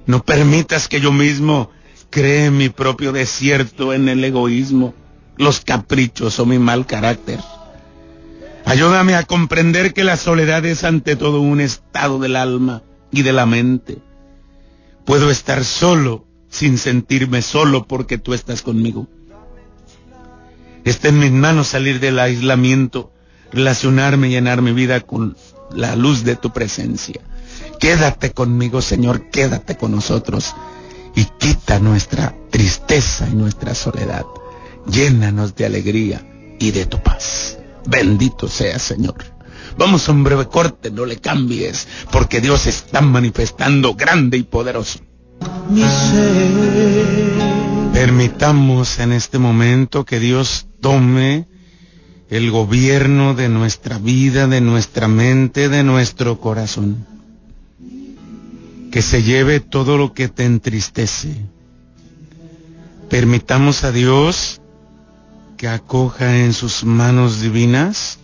No 0.06 0.22
permitas 0.24 0.88
que 0.88 1.00
yo 1.00 1.12
mismo 1.12 1.70
cree 2.10 2.50
mi 2.50 2.68
propio 2.68 3.12
desierto 3.12 3.92
en 3.92 4.08
el 4.08 4.24
egoísmo 4.24 4.94
los 5.36 5.60
caprichos 5.60 6.38
o 6.38 6.46
mi 6.46 6.58
mal 6.58 6.86
carácter. 6.86 7.40
Ayúdame 8.64 9.14
a 9.14 9.24
comprender 9.24 9.92
que 9.92 10.02
la 10.02 10.16
soledad 10.16 10.64
es 10.64 10.82
ante 10.82 11.14
todo 11.14 11.40
un 11.40 11.60
estado 11.60 12.18
del 12.18 12.36
alma 12.36 12.82
y 13.12 13.22
de 13.22 13.32
la 13.32 13.46
mente. 13.46 13.98
Puedo 15.04 15.30
estar 15.30 15.64
solo 15.64 16.26
sin 16.48 16.78
sentirme 16.78 17.42
solo 17.42 17.86
porque 17.86 18.18
tú 18.18 18.34
estás 18.34 18.62
conmigo. 18.62 19.08
Está 20.84 21.08
en 21.08 21.18
mis 21.18 21.32
manos 21.32 21.68
salir 21.68 22.00
del 22.00 22.18
aislamiento, 22.18 23.12
relacionarme 23.52 24.28
y 24.28 24.30
llenar 24.32 24.62
mi 24.62 24.72
vida 24.72 25.00
con 25.00 25.36
la 25.74 25.96
luz 25.96 26.24
de 26.24 26.36
tu 26.36 26.52
presencia. 26.52 27.20
Quédate 27.80 28.32
conmigo, 28.32 28.80
Señor, 28.82 29.30
quédate 29.30 29.76
con 29.76 29.92
nosotros 29.92 30.54
y 31.14 31.24
quita 31.24 31.78
nuestra 31.78 32.34
tristeza 32.50 33.28
y 33.30 33.34
nuestra 33.34 33.74
soledad. 33.74 34.24
Llénanos 34.90 35.54
de 35.54 35.66
alegría 35.66 36.26
y 36.58 36.70
de 36.70 36.86
tu 36.86 37.02
paz. 37.02 37.58
Bendito 37.86 38.48
sea, 38.48 38.78
Señor. 38.78 39.16
Vamos 39.78 40.08
a 40.08 40.12
un 40.12 40.24
breve 40.24 40.46
corte, 40.46 40.90
no 40.90 41.04
le 41.04 41.18
cambies, 41.18 41.86
porque 42.10 42.40
Dios 42.40 42.66
está 42.66 43.00
manifestando 43.00 43.94
grande 43.94 44.38
y 44.38 44.42
poderoso. 44.42 45.00
Permitamos 47.92 48.98
en 48.98 49.12
este 49.12 49.38
momento 49.38 50.04
que 50.04 50.18
Dios 50.18 50.68
tome 50.80 51.46
el 52.30 52.50
gobierno 52.50 53.34
de 53.34 53.48
nuestra 53.48 53.98
vida, 53.98 54.46
de 54.46 54.60
nuestra 54.60 55.08
mente, 55.08 55.68
de 55.68 55.84
nuestro 55.84 56.40
corazón. 56.40 57.06
Que 58.90 59.02
se 59.02 59.22
lleve 59.22 59.60
todo 59.60 59.98
lo 59.98 60.12
que 60.12 60.28
te 60.28 60.44
entristece. 60.44 61.36
Permitamos 63.08 63.84
a 63.84 63.92
Dios 63.92 64.60
que 65.56 65.68
acoja 65.68 66.38
en 66.38 66.52
sus 66.52 66.84
manos 66.84 67.40
divinas 67.40 68.18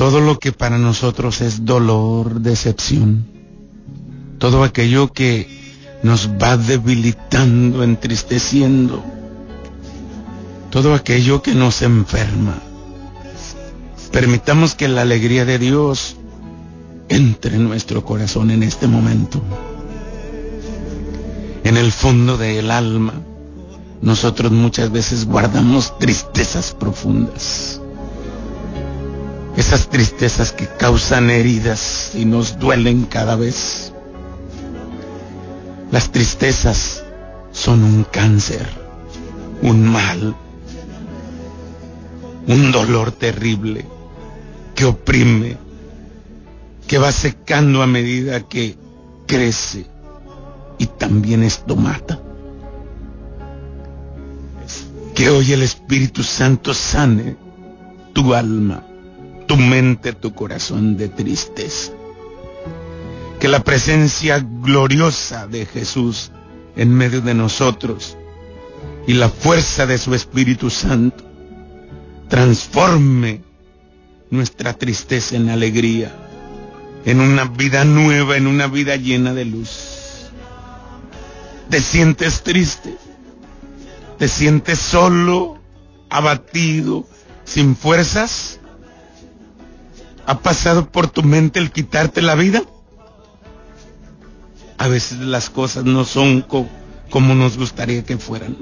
todo 0.00 0.22
lo 0.22 0.38
que 0.38 0.50
para 0.50 0.78
nosotros 0.78 1.42
es 1.42 1.66
dolor, 1.66 2.40
decepción, 2.40 3.26
todo 4.38 4.64
aquello 4.64 5.12
que 5.12 5.46
nos 6.02 6.30
va 6.42 6.56
debilitando, 6.56 7.84
entristeciendo, 7.84 9.04
todo 10.70 10.94
aquello 10.94 11.42
que 11.42 11.54
nos 11.54 11.82
enferma. 11.82 12.69
Permitamos 14.12 14.74
que 14.74 14.88
la 14.88 15.02
alegría 15.02 15.44
de 15.44 15.58
Dios 15.58 16.16
entre 17.08 17.56
en 17.56 17.64
nuestro 17.64 18.04
corazón 18.04 18.50
en 18.50 18.62
este 18.62 18.86
momento, 18.86 19.40
en 21.64 21.76
el 21.76 21.92
fondo 21.92 22.36
del 22.36 22.70
alma 22.70 23.14
nosotros 24.02 24.50
muchas 24.50 24.90
veces 24.90 25.26
guardamos 25.26 25.98
tristezas 25.98 26.74
profundas. 26.74 27.80
Esas 29.56 29.88
tristezas 29.88 30.52
que 30.52 30.66
causan 30.66 31.28
heridas 31.28 32.12
y 32.14 32.24
nos 32.24 32.58
duelen 32.58 33.04
cada 33.04 33.36
vez. 33.36 33.92
Las 35.92 36.10
tristezas 36.10 37.04
son 37.52 37.84
un 37.84 38.04
cáncer, 38.04 38.66
un 39.60 39.84
mal, 39.84 40.34
un 42.46 42.72
dolor 42.72 43.12
terrible 43.12 43.86
que 44.80 44.86
oprime, 44.86 45.58
que 46.88 46.96
va 46.96 47.12
secando 47.12 47.82
a 47.82 47.86
medida 47.86 48.48
que 48.48 48.78
crece 49.26 49.84
y 50.78 50.86
también 50.86 51.42
esto 51.42 51.76
mata. 51.76 52.18
Que 55.14 55.28
hoy 55.28 55.52
el 55.52 55.60
Espíritu 55.60 56.22
Santo 56.22 56.72
sane 56.72 57.36
tu 58.14 58.32
alma, 58.32 58.82
tu 59.46 59.58
mente, 59.58 60.14
tu 60.14 60.32
corazón 60.32 60.96
de 60.96 61.10
tristeza. 61.10 61.92
Que 63.38 63.48
la 63.48 63.62
presencia 63.62 64.38
gloriosa 64.38 65.46
de 65.46 65.66
Jesús 65.66 66.32
en 66.74 66.94
medio 66.94 67.20
de 67.20 67.34
nosotros 67.34 68.16
y 69.06 69.12
la 69.12 69.28
fuerza 69.28 69.84
de 69.84 69.98
su 69.98 70.14
Espíritu 70.14 70.70
Santo 70.70 71.22
transforme 72.30 73.49
nuestra 74.30 74.74
tristeza 74.74 75.36
en 75.36 75.50
alegría, 75.50 76.12
en 77.04 77.20
una 77.20 77.44
vida 77.44 77.84
nueva, 77.84 78.36
en 78.36 78.46
una 78.46 78.68
vida 78.68 78.96
llena 78.96 79.34
de 79.34 79.44
luz. 79.44 80.30
¿Te 81.68 81.80
sientes 81.80 82.42
triste? 82.42 82.96
¿Te 84.18 84.28
sientes 84.28 84.78
solo, 84.78 85.58
abatido, 86.08 87.06
sin 87.44 87.76
fuerzas? 87.76 88.60
¿Ha 90.26 90.38
pasado 90.40 90.90
por 90.90 91.08
tu 91.08 91.22
mente 91.22 91.58
el 91.58 91.72
quitarte 91.72 92.22
la 92.22 92.34
vida? 92.34 92.62
A 94.78 94.88
veces 94.88 95.18
las 95.18 95.50
cosas 95.50 95.84
no 95.84 96.04
son 96.04 96.42
como 97.10 97.34
nos 97.34 97.58
gustaría 97.58 98.04
que 98.04 98.16
fueran. 98.16 98.56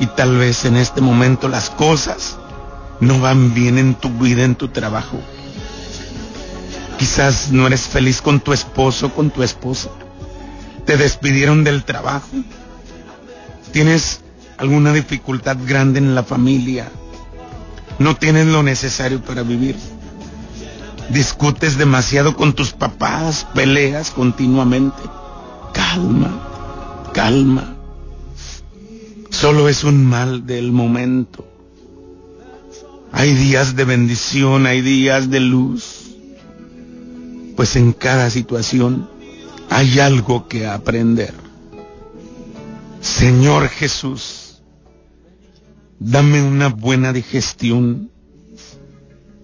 Y 0.00 0.06
tal 0.06 0.36
vez 0.36 0.64
en 0.64 0.76
este 0.76 1.00
momento 1.00 1.48
las 1.48 1.70
cosas 1.70 2.39
no 3.00 3.20
van 3.20 3.54
bien 3.54 3.78
en 3.78 3.94
tu 3.94 4.10
vida, 4.10 4.44
en 4.44 4.54
tu 4.54 4.68
trabajo. 4.68 5.18
Quizás 6.98 7.50
no 7.50 7.66
eres 7.66 7.82
feliz 7.82 8.20
con 8.20 8.40
tu 8.40 8.52
esposo, 8.52 9.14
con 9.14 9.30
tu 9.30 9.42
esposa. 9.42 9.90
Te 10.84 10.96
despidieron 10.96 11.64
del 11.64 11.84
trabajo 11.84 12.28
tienes 13.72 14.20
alguna 14.58 14.92
dificultad 14.92 15.56
grande 15.64 15.98
en 15.98 16.14
la 16.14 16.22
familia, 16.22 16.90
no 17.98 18.16
tienes 18.16 18.46
lo 18.46 18.62
necesario 18.62 19.22
para 19.22 19.42
vivir, 19.42 19.76
discutes 21.10 21.78
demasiado 21.78 22.36
con 22.36 22.52
tus 22.54 22.72
papás, 22.72 23.46
peleas 23.54 24.10
continuamente, 24.10 25.02
calma, 25.72 27.10
calma. 27.14 27.76
Solo 29.30 29.68
es 29.68 29.84
un 29.84 30.04
mal 30.04 30.44
del 30.44 30.72
momento. 30.72 31.49
Hay 33.12 33.34
días 33.34 33.76
de 33.76 33.84
bendición, 33.84 34.66
hay 34.66 34.80
días 34.82 35.30
de 35.30 35.40
luz. 35.40 36.10
Pues 37.56 37.76
en 37.76 37.92
cada 37.92 38.30
situación 38.30 39.08
hay 39.68 39.98
algo 39.98 40.48
que 40.48 40.66
aprender. 40.66 41.34
Señor 43.00 43.68
Jesús, 43.68 44.62
dame 45.98 46.42
una 46.42 46.68
buena 46.68 47.12
digestión, 47.12 48.10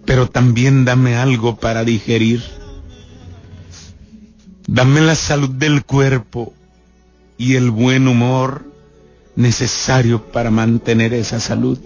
pero 0.04 0.28
también 0.28 0.84
dame 0.84 1.16
algo 1.16 1.56
para 1.56 1.84
digerir. 1.84 2.42
Dame 4.66 5.00
la 5.00 5.14
salud 5.14 5.50
del 5.50 5.84
cuerpo 5.84 6.52
y 7.38 7.54
el 7.54 7.70
buen 7.70 8.08
humor 8.08 8.64
necesario 9.36 10.22
para 10.32 10.50
mantener 10.50 11.14
esa 11.14 11.40
salud. 11.40 11.78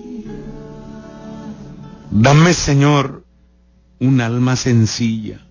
Dame, 2.10 2.54
Señor, 2.54 3.24
un 4.00 4.20
alma 4.20 4.56
sencilla, 4.56 5.46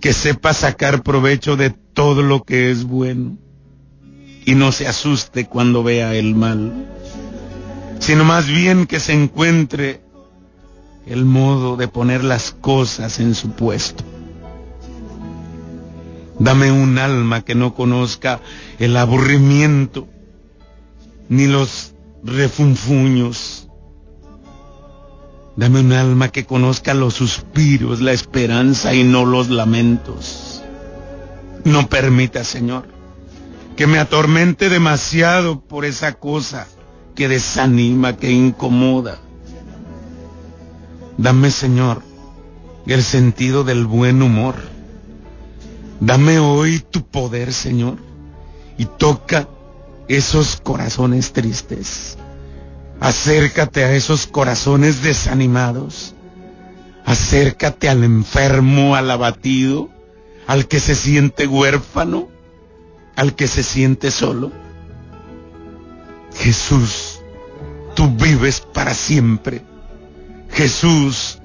que 0.00 0.12
sepa 0.12 0.52
sacar 0.52 1.02
provecho 1.02 1.56
de 1.56 1.70
todo 1.70 2.22
lo 2.22 2.42
que 2.42 2.70
es 2.70 2.84
bueno 2.84 3.38
y 4.44 4.54
no 4.54 4.72
se 4.72 4.86
asuste 4.86 5.46
cuando 5.46 5.82
vea 5.82 6.14
el 6.14 6.34
mal, 6.34 6.72
sino 8.00 8.24
más 8.24 8.46
bien 8.46 8.86
que 8.86 9.00
se 9.00 9.12
encuentre 9.12 10.00
el 11.06 11.24
modo 11.24 11.76
de 11.76 11.88
poner 11.88 12.24
las 12.24 12.52
cosas 12.52 13.20
en 13.20 13.34
su 13.34 13.50
puesto. 13.50 14.04
Dame 16.38 16.70
un 16.70 16.98
alma 16.98 17.42
que 17.42 17.54
no 17.54 17.74
conozca 17.74 18.40
el 18.78 18.96
aburrimiento 18.96 20.06
ni 21.28 21.46
los 21.46 21.94
refunfuños. 22.22 23.65
Dame 25.56 25.80
un 25.80 25.92
alma 25.92 26.28
que 26.28 26.44
conozca 26.44 26.92
los 26.92 27.14
suspiros, 27.14 28.02
la 28.02 28.12
esperanza 28.12 28.94
y 28.94 29.04
no 29.04 29.24
los 29.24 29.48
lamentos. 29.48 30.62
No 31.64 31.88
permita, 31.88 32.44
Señor, 32.44 32.84
que 33.74 33.86
me 33.86 33.98
atormente 33.98 34.68
demasiado 34.68 35.60
por 35.60 35.86
esa 35.86 36.12
cosa 36.12 36.66
que 37.14 37.28
desanima, 37.28 38.16
que 38.18 38.30
incomoda. 38.30 39.18
Dame, 41.16 41.50
Señor, 41.50 42.02
el 42.86 43.02
sentido 43.02 43.64
del 43.64 43.86
buen 43.86 44.20
humor. 44.20 44.56
Dame 46.00 46.38
hoy 46.38 46.80
tu 46.90 47.06
poder, 47.06 47.54
Señor, 47.54 47.96
y 48.76 48.84
toca 48.84 49.48
esos 50.08 50.60
corazones 50.60 51.32
tristes. 51.32 52.18
Acércate 53.00 53.84
a 53.84 53.92
esos 53.94 54.26
corazones 54.26 55.02
desanimados. 55.02 56.14
Acércate 57.04 57.88
al 57.88 58.04
enfermo, 58.04 58.96
al 58.96 59.10
abatido, 59.10 59.90
al 60.46 60.66
que 60.66 60.80
se 60.80 60.94
siente 60.94 61.46
huérfano 61.46 62.36
al 63.16 63.34
que 63.34 63.48
se 63.48 63.62
siente 63.62 64.10
solo. 64.10 64.52
Jesús, 66.36 67.20
tú 67.94 68.08
vives 68.10 68.60
para 68.60 68.94
siempre. 68.94 69.62
Jesús, 70.52 71.38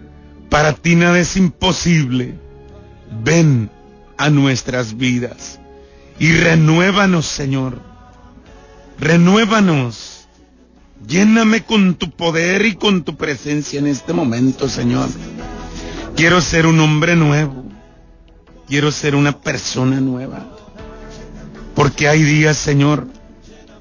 para 0.50 0.74
ti 0.74 0.96
nada 0.96 1.18
es 1.18 1.38
imposible. 1.38 2.38
Ven 3.24 3.72
a 4.18 4.30
nuestras 4.30 4.98
vidas 4.98 5.60
y 6.20 6.34
renuévanos, 6.34 7.26
Señor. 7.26 7.82
Renuévanos. 9.00 10.21
Lléname 11.08 11.64
con 11.64 11.96
tu 11.96 12.12
poder 12.12 12.66
y 12.66 12.76
con 12.76 13.04
tu 13.04 13.16
presencia 13.18 13.80
en 13.80 13.88
este 13.88 14.14
momento, 14.14 14.70
Señor. 14.70 15.10
Quiero 16.16 16.42
ser 16.42 16.66
un 16.66 16.80
hombre 16.80 17.16
nuevo. 17.16 17.66
Quiero 18.68 18.92
ser 18.92 19.16
una 19.16 19.40
persona 19.42 20.00
nueva. 20.00 20.46
Porque 21.76 22.08
hay 22.08 22.24
días, 22.24 22.58
Señor, 22.58 23.08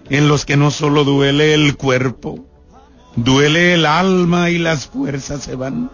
en 0.09 0.29
los 0.29 0.45
que 0.45 0.57
no 0.57 0.71
solo 0.71 1.05
duele 1.05 1.55
el 1.55 1.77
cuerpo, 1.77 2.47
duele 3.17 3.75
el 3.75 3.87
alma 3.87 4.51
y 4.51 4.59
las 4.59 4.87
fuerzas 4.87 5.43
se 5.43 5.55
van. 5.55 5.91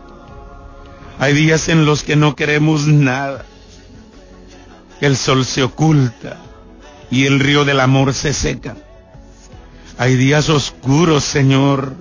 Hay 1.19 1.35
días 1.35 1.69
en 1.69 1.85
los 1.87 2.03
que 2.03 2.17
no 2.17 2.37
queremos 2.37 2.87
nada. 2.87 3.45
El 5.01 5.17
sol 5.17 5.45
se 5.45 5.63
oculta 5.63 6.39
y 7.11 7.27
el 7.27 7.41
río 7.41 7.65
del 7.65 7.81
amor 7.81 8.15
se 8.15 8.33
seca. 8.33 8.77
Hay 9.99 10.17
días 10.17 10.51
oscuros, 10.51 11.25
Señor, 11.25 11.95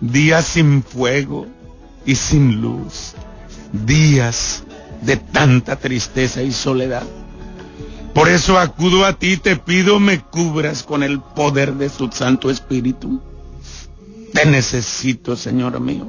días 0.00 0.46
sin 0.46 0.82
fuego 0.82 1.46
y 2.06 2.14
sin 2.14 2.62
luz, 2.62 3.14
días 3.72 4.64
de 5.02 5.16
tanta 5.18 5.76
tristeza 5.76 6.42
y 6.42 6.52
soledad. 6.52 7.02
Por 8.14 8.30
eso 8.30 8.58
acudo 8.58 9.04
a 9.04 9.18
ti 9.18 9.36
te 9.36 9.56
pido 9.56 10.00
me 10.00 10.20
cubras 10.20 10.82
con 10.84 11.02
el 11.02 11.20
poder 11.20 11.74
de 11.74 11.90
tu 11.90 12.10
Santo 12.10 12.48
Espíritu. 12.50 13.20
Te 14.32 14.46
necesito, 14.46 15.36
Señor 15.36 15.80
mío, 15.80 16.08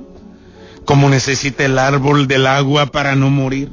como 0.85 1.09
necesita 1.09 1.65
el 1.65 1.77
árbol 1.77 2.27
del 2.27 2.47
agua 2.47 2.85
para 2.85 3.15
no 3.15 3.29
morir. 3.29 3.71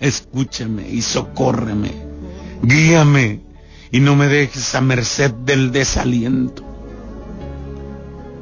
Escúchame 0.00 0.88
y 0.88 1.02
socórreme. 1.02 1.92
Guíame 2.62 3.47
y 3.90 4.00
no 4.00 4.16
me 4.16 4.28
dejes 4.28 4.74
a 4.74 4.80
merced 4.80 5.30
del 5.30 5.72
desaliento. 5.72 6.64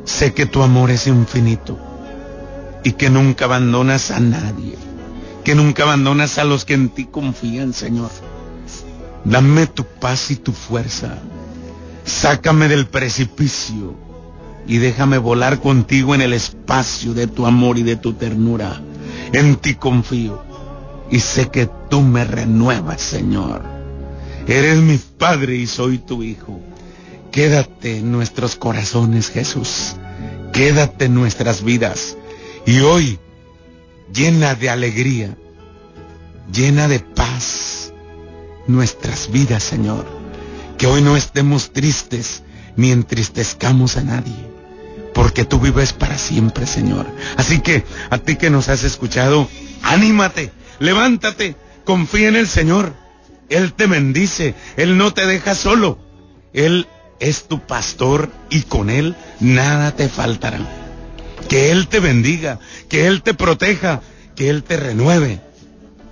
Sé 0.05 0.33
que 0.33 0.47
tu 0.47 0.63
amor 0.63 0.91
es 0.91 1.07
infinito 1.07 1.79
y 2.85 2.93
que 2.93 3.11
nunca 3.11 3.47
abandonas 3.47 4.11
a 4.11 4.21
nadie, 4.21 4.77
que 5.45 5.55
nunca 5.55 5.83
abandonas 5.83 6.39
a 6.39 6.45
los 6.45 6.65
que 6.65 6.75
en 6.75 6.89
ti 6.89 7.07
confían, 7.07 7.73
Señor. 7.73 8.11
Dame 9.25 9.67
tu 9.67 9.85
paz 9.85 10.31
y 10.31 10.37
tu 10.37 10.53
fuerza. 10.53 11.19
Sácame 12.05 12.69
del 12.69 12.87
precipicio 12.87 13.97
y 14.69 14.79
déjame 14.79 15.19
volar 15.19 15.61
contigo 15.61 16.15
en 16.15 16.23
el 16.23 16.33
espacio 16.33 17.15
de 17.15 17.27
tu 17.27 17.47
amor 17.47 17.79
y 17.79 17.83
de 17.83 17.97
tu 17.97 18.13
ternura. 18.13 18.81
En 19.33 19.57
ti 19.57 19.75
confío 19.75 20.43
y 21.11 21.19
sé 21.19 21.49
que 21.49 21.69
tú 21.89 22.03
me 22.03 22.25
renuevas, 22.25 23.01
Señor. 23.01 23.76
Eres 24.47 24.79
mi 24.79 24.99
Padre 24.99 25.57
y 25.57 25.67
soy 25.67 25.99
tu 25.99 26.23
Hijo. 26.23 26.61
Quédate 27.33 27.99
en 27.99 28.13
nuestros 28.13 28.55
corazones, 28.55 29.31
Jesús. 29.31 29.97
Quédate 30.53 31.07
en 31.07 31.15
nuestras 31.15 31.65
vidas. 31.65 32.17
Y 32.65 32.81
hoy, 32.81 33.19
llena 34.15 34.55
de 34.55 34.71
alegría, 34.71 35.37
llena 36.53 36.87
de 36.87 37.01
paz, 37.01 37.93
nuestras 38.69 39.33
vidas, 39.33 39.65
Señor. 39.65 40.07
Que 40.79 40.87
hoy 40.87 41.03
no 41.03 41.17
estemos 41.17 41.73
tristes 41.73 42.45
ni 42.77 42.93
entristezcamos 42.93 43.97
a 43.97 44.05
nadie. 44.05 44.37
Porque 45.13 45.45
tú 45.45 45.59
vives 45.59 45.93
para 45.93 46.19
siempre, 46.19 46.67
Señor. 46.67 47.07
Así 47.37 47.61
que 47.61 47.85
a 48.11 48.19
ti 48.19 48.37
que 48.37 48.51
nos 48.51 48.69
has 48.69 48.85
escuchado, 48.85 49.49
anímate, 49.83 50.53
levántate, 50.79 51.57
confía 51.85 52.29
en 52.29 52.37
el 52.37 52.47
Señor 52.47 53.06
él 53.49 53.73
te 53.73 53.87
bendice, 53.87 54.55
Él 54.77 54.97
no 54.97 55.13
te 55.13 55.27
deja 55.27 55.55
solo. 55.55 55.99
Él 56.53 56.87
es 57.21 57.45
tu 57.49 57.61
pastor 57.61 58.31
y 58.51 58.63
con 58.63 58.91
Él 58.91 59.17
nada 59.41 59.93
te 59.93 60.09
faltará. 60.09 60.59
Que 61.49 61.71
Él 61.71 61.89
te 61.89 62.01
bendiga, 62.01 62.59
que 62.89 63.07
Él 63.07 63.23
te 63.23 63.35
proteja, 63.35 64.01
que 64.35 64.51
Él 64.51 64.65
te 64.65 64.77
renueve, 64.77 65.41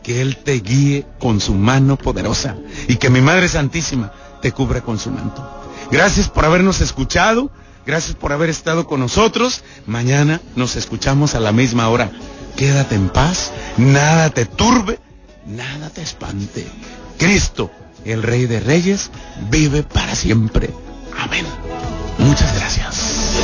que 0.03 0.21
Él 0.21 0.37
te 0.37 0.61
guíe 0.61 1.07
con 1.19 1.41
su 1.41 1.55
mano 1.55 1.97
poderosa 1.97 2.57
y 2.89 2.97
que 2.97 3.11
mi 3.11 3.21
Madre 3.21 3.49
Santísima 3.49 4.13
te 4.41 4.53
cubra 4.53 4.83
con 4.83 4.99
su 4.99 5.11
manto. 5.11 5.49
Gracias 5.91 6.29
por 6.29 6.45
habernos 6.45 6.81
escuchado, 6.81 7.51
gracias 7.85 8.15
por 8.15 8.33
haber 8.33 8.51
estado 8.51 8.87
con 8.87 9.01
nosotros. 9.01 9.65
Mañana 9.87 10.41
nos 10.55 10.77
escuchamos 10.77 11.35
a 11.35 11.41
la 11.41 11.53
misma 11.53 11.89
hora. 11.89 12.13
Quédate 12.57 12.95
en 12.95 13.09
paz, 13.09 13.51
nada 13.77 14.31
te 14.31 14.47
turbe, 14.47 15.01
nada 15.47 15.91
te 15.91 16.03
espante. 16.03 16.67
Cristo, 17.19 17.71
el 18.05 18.23
Rey 18.23 18.47
de 18.47 18.61
Reyes, 18.61 19.11
vive 19.51 19.83
para 19.83 20.15
siempre. 20.15 20.71
Amén. 21.19 21.47
Muchas 22.19 22.55
gracias. 22.57 23.35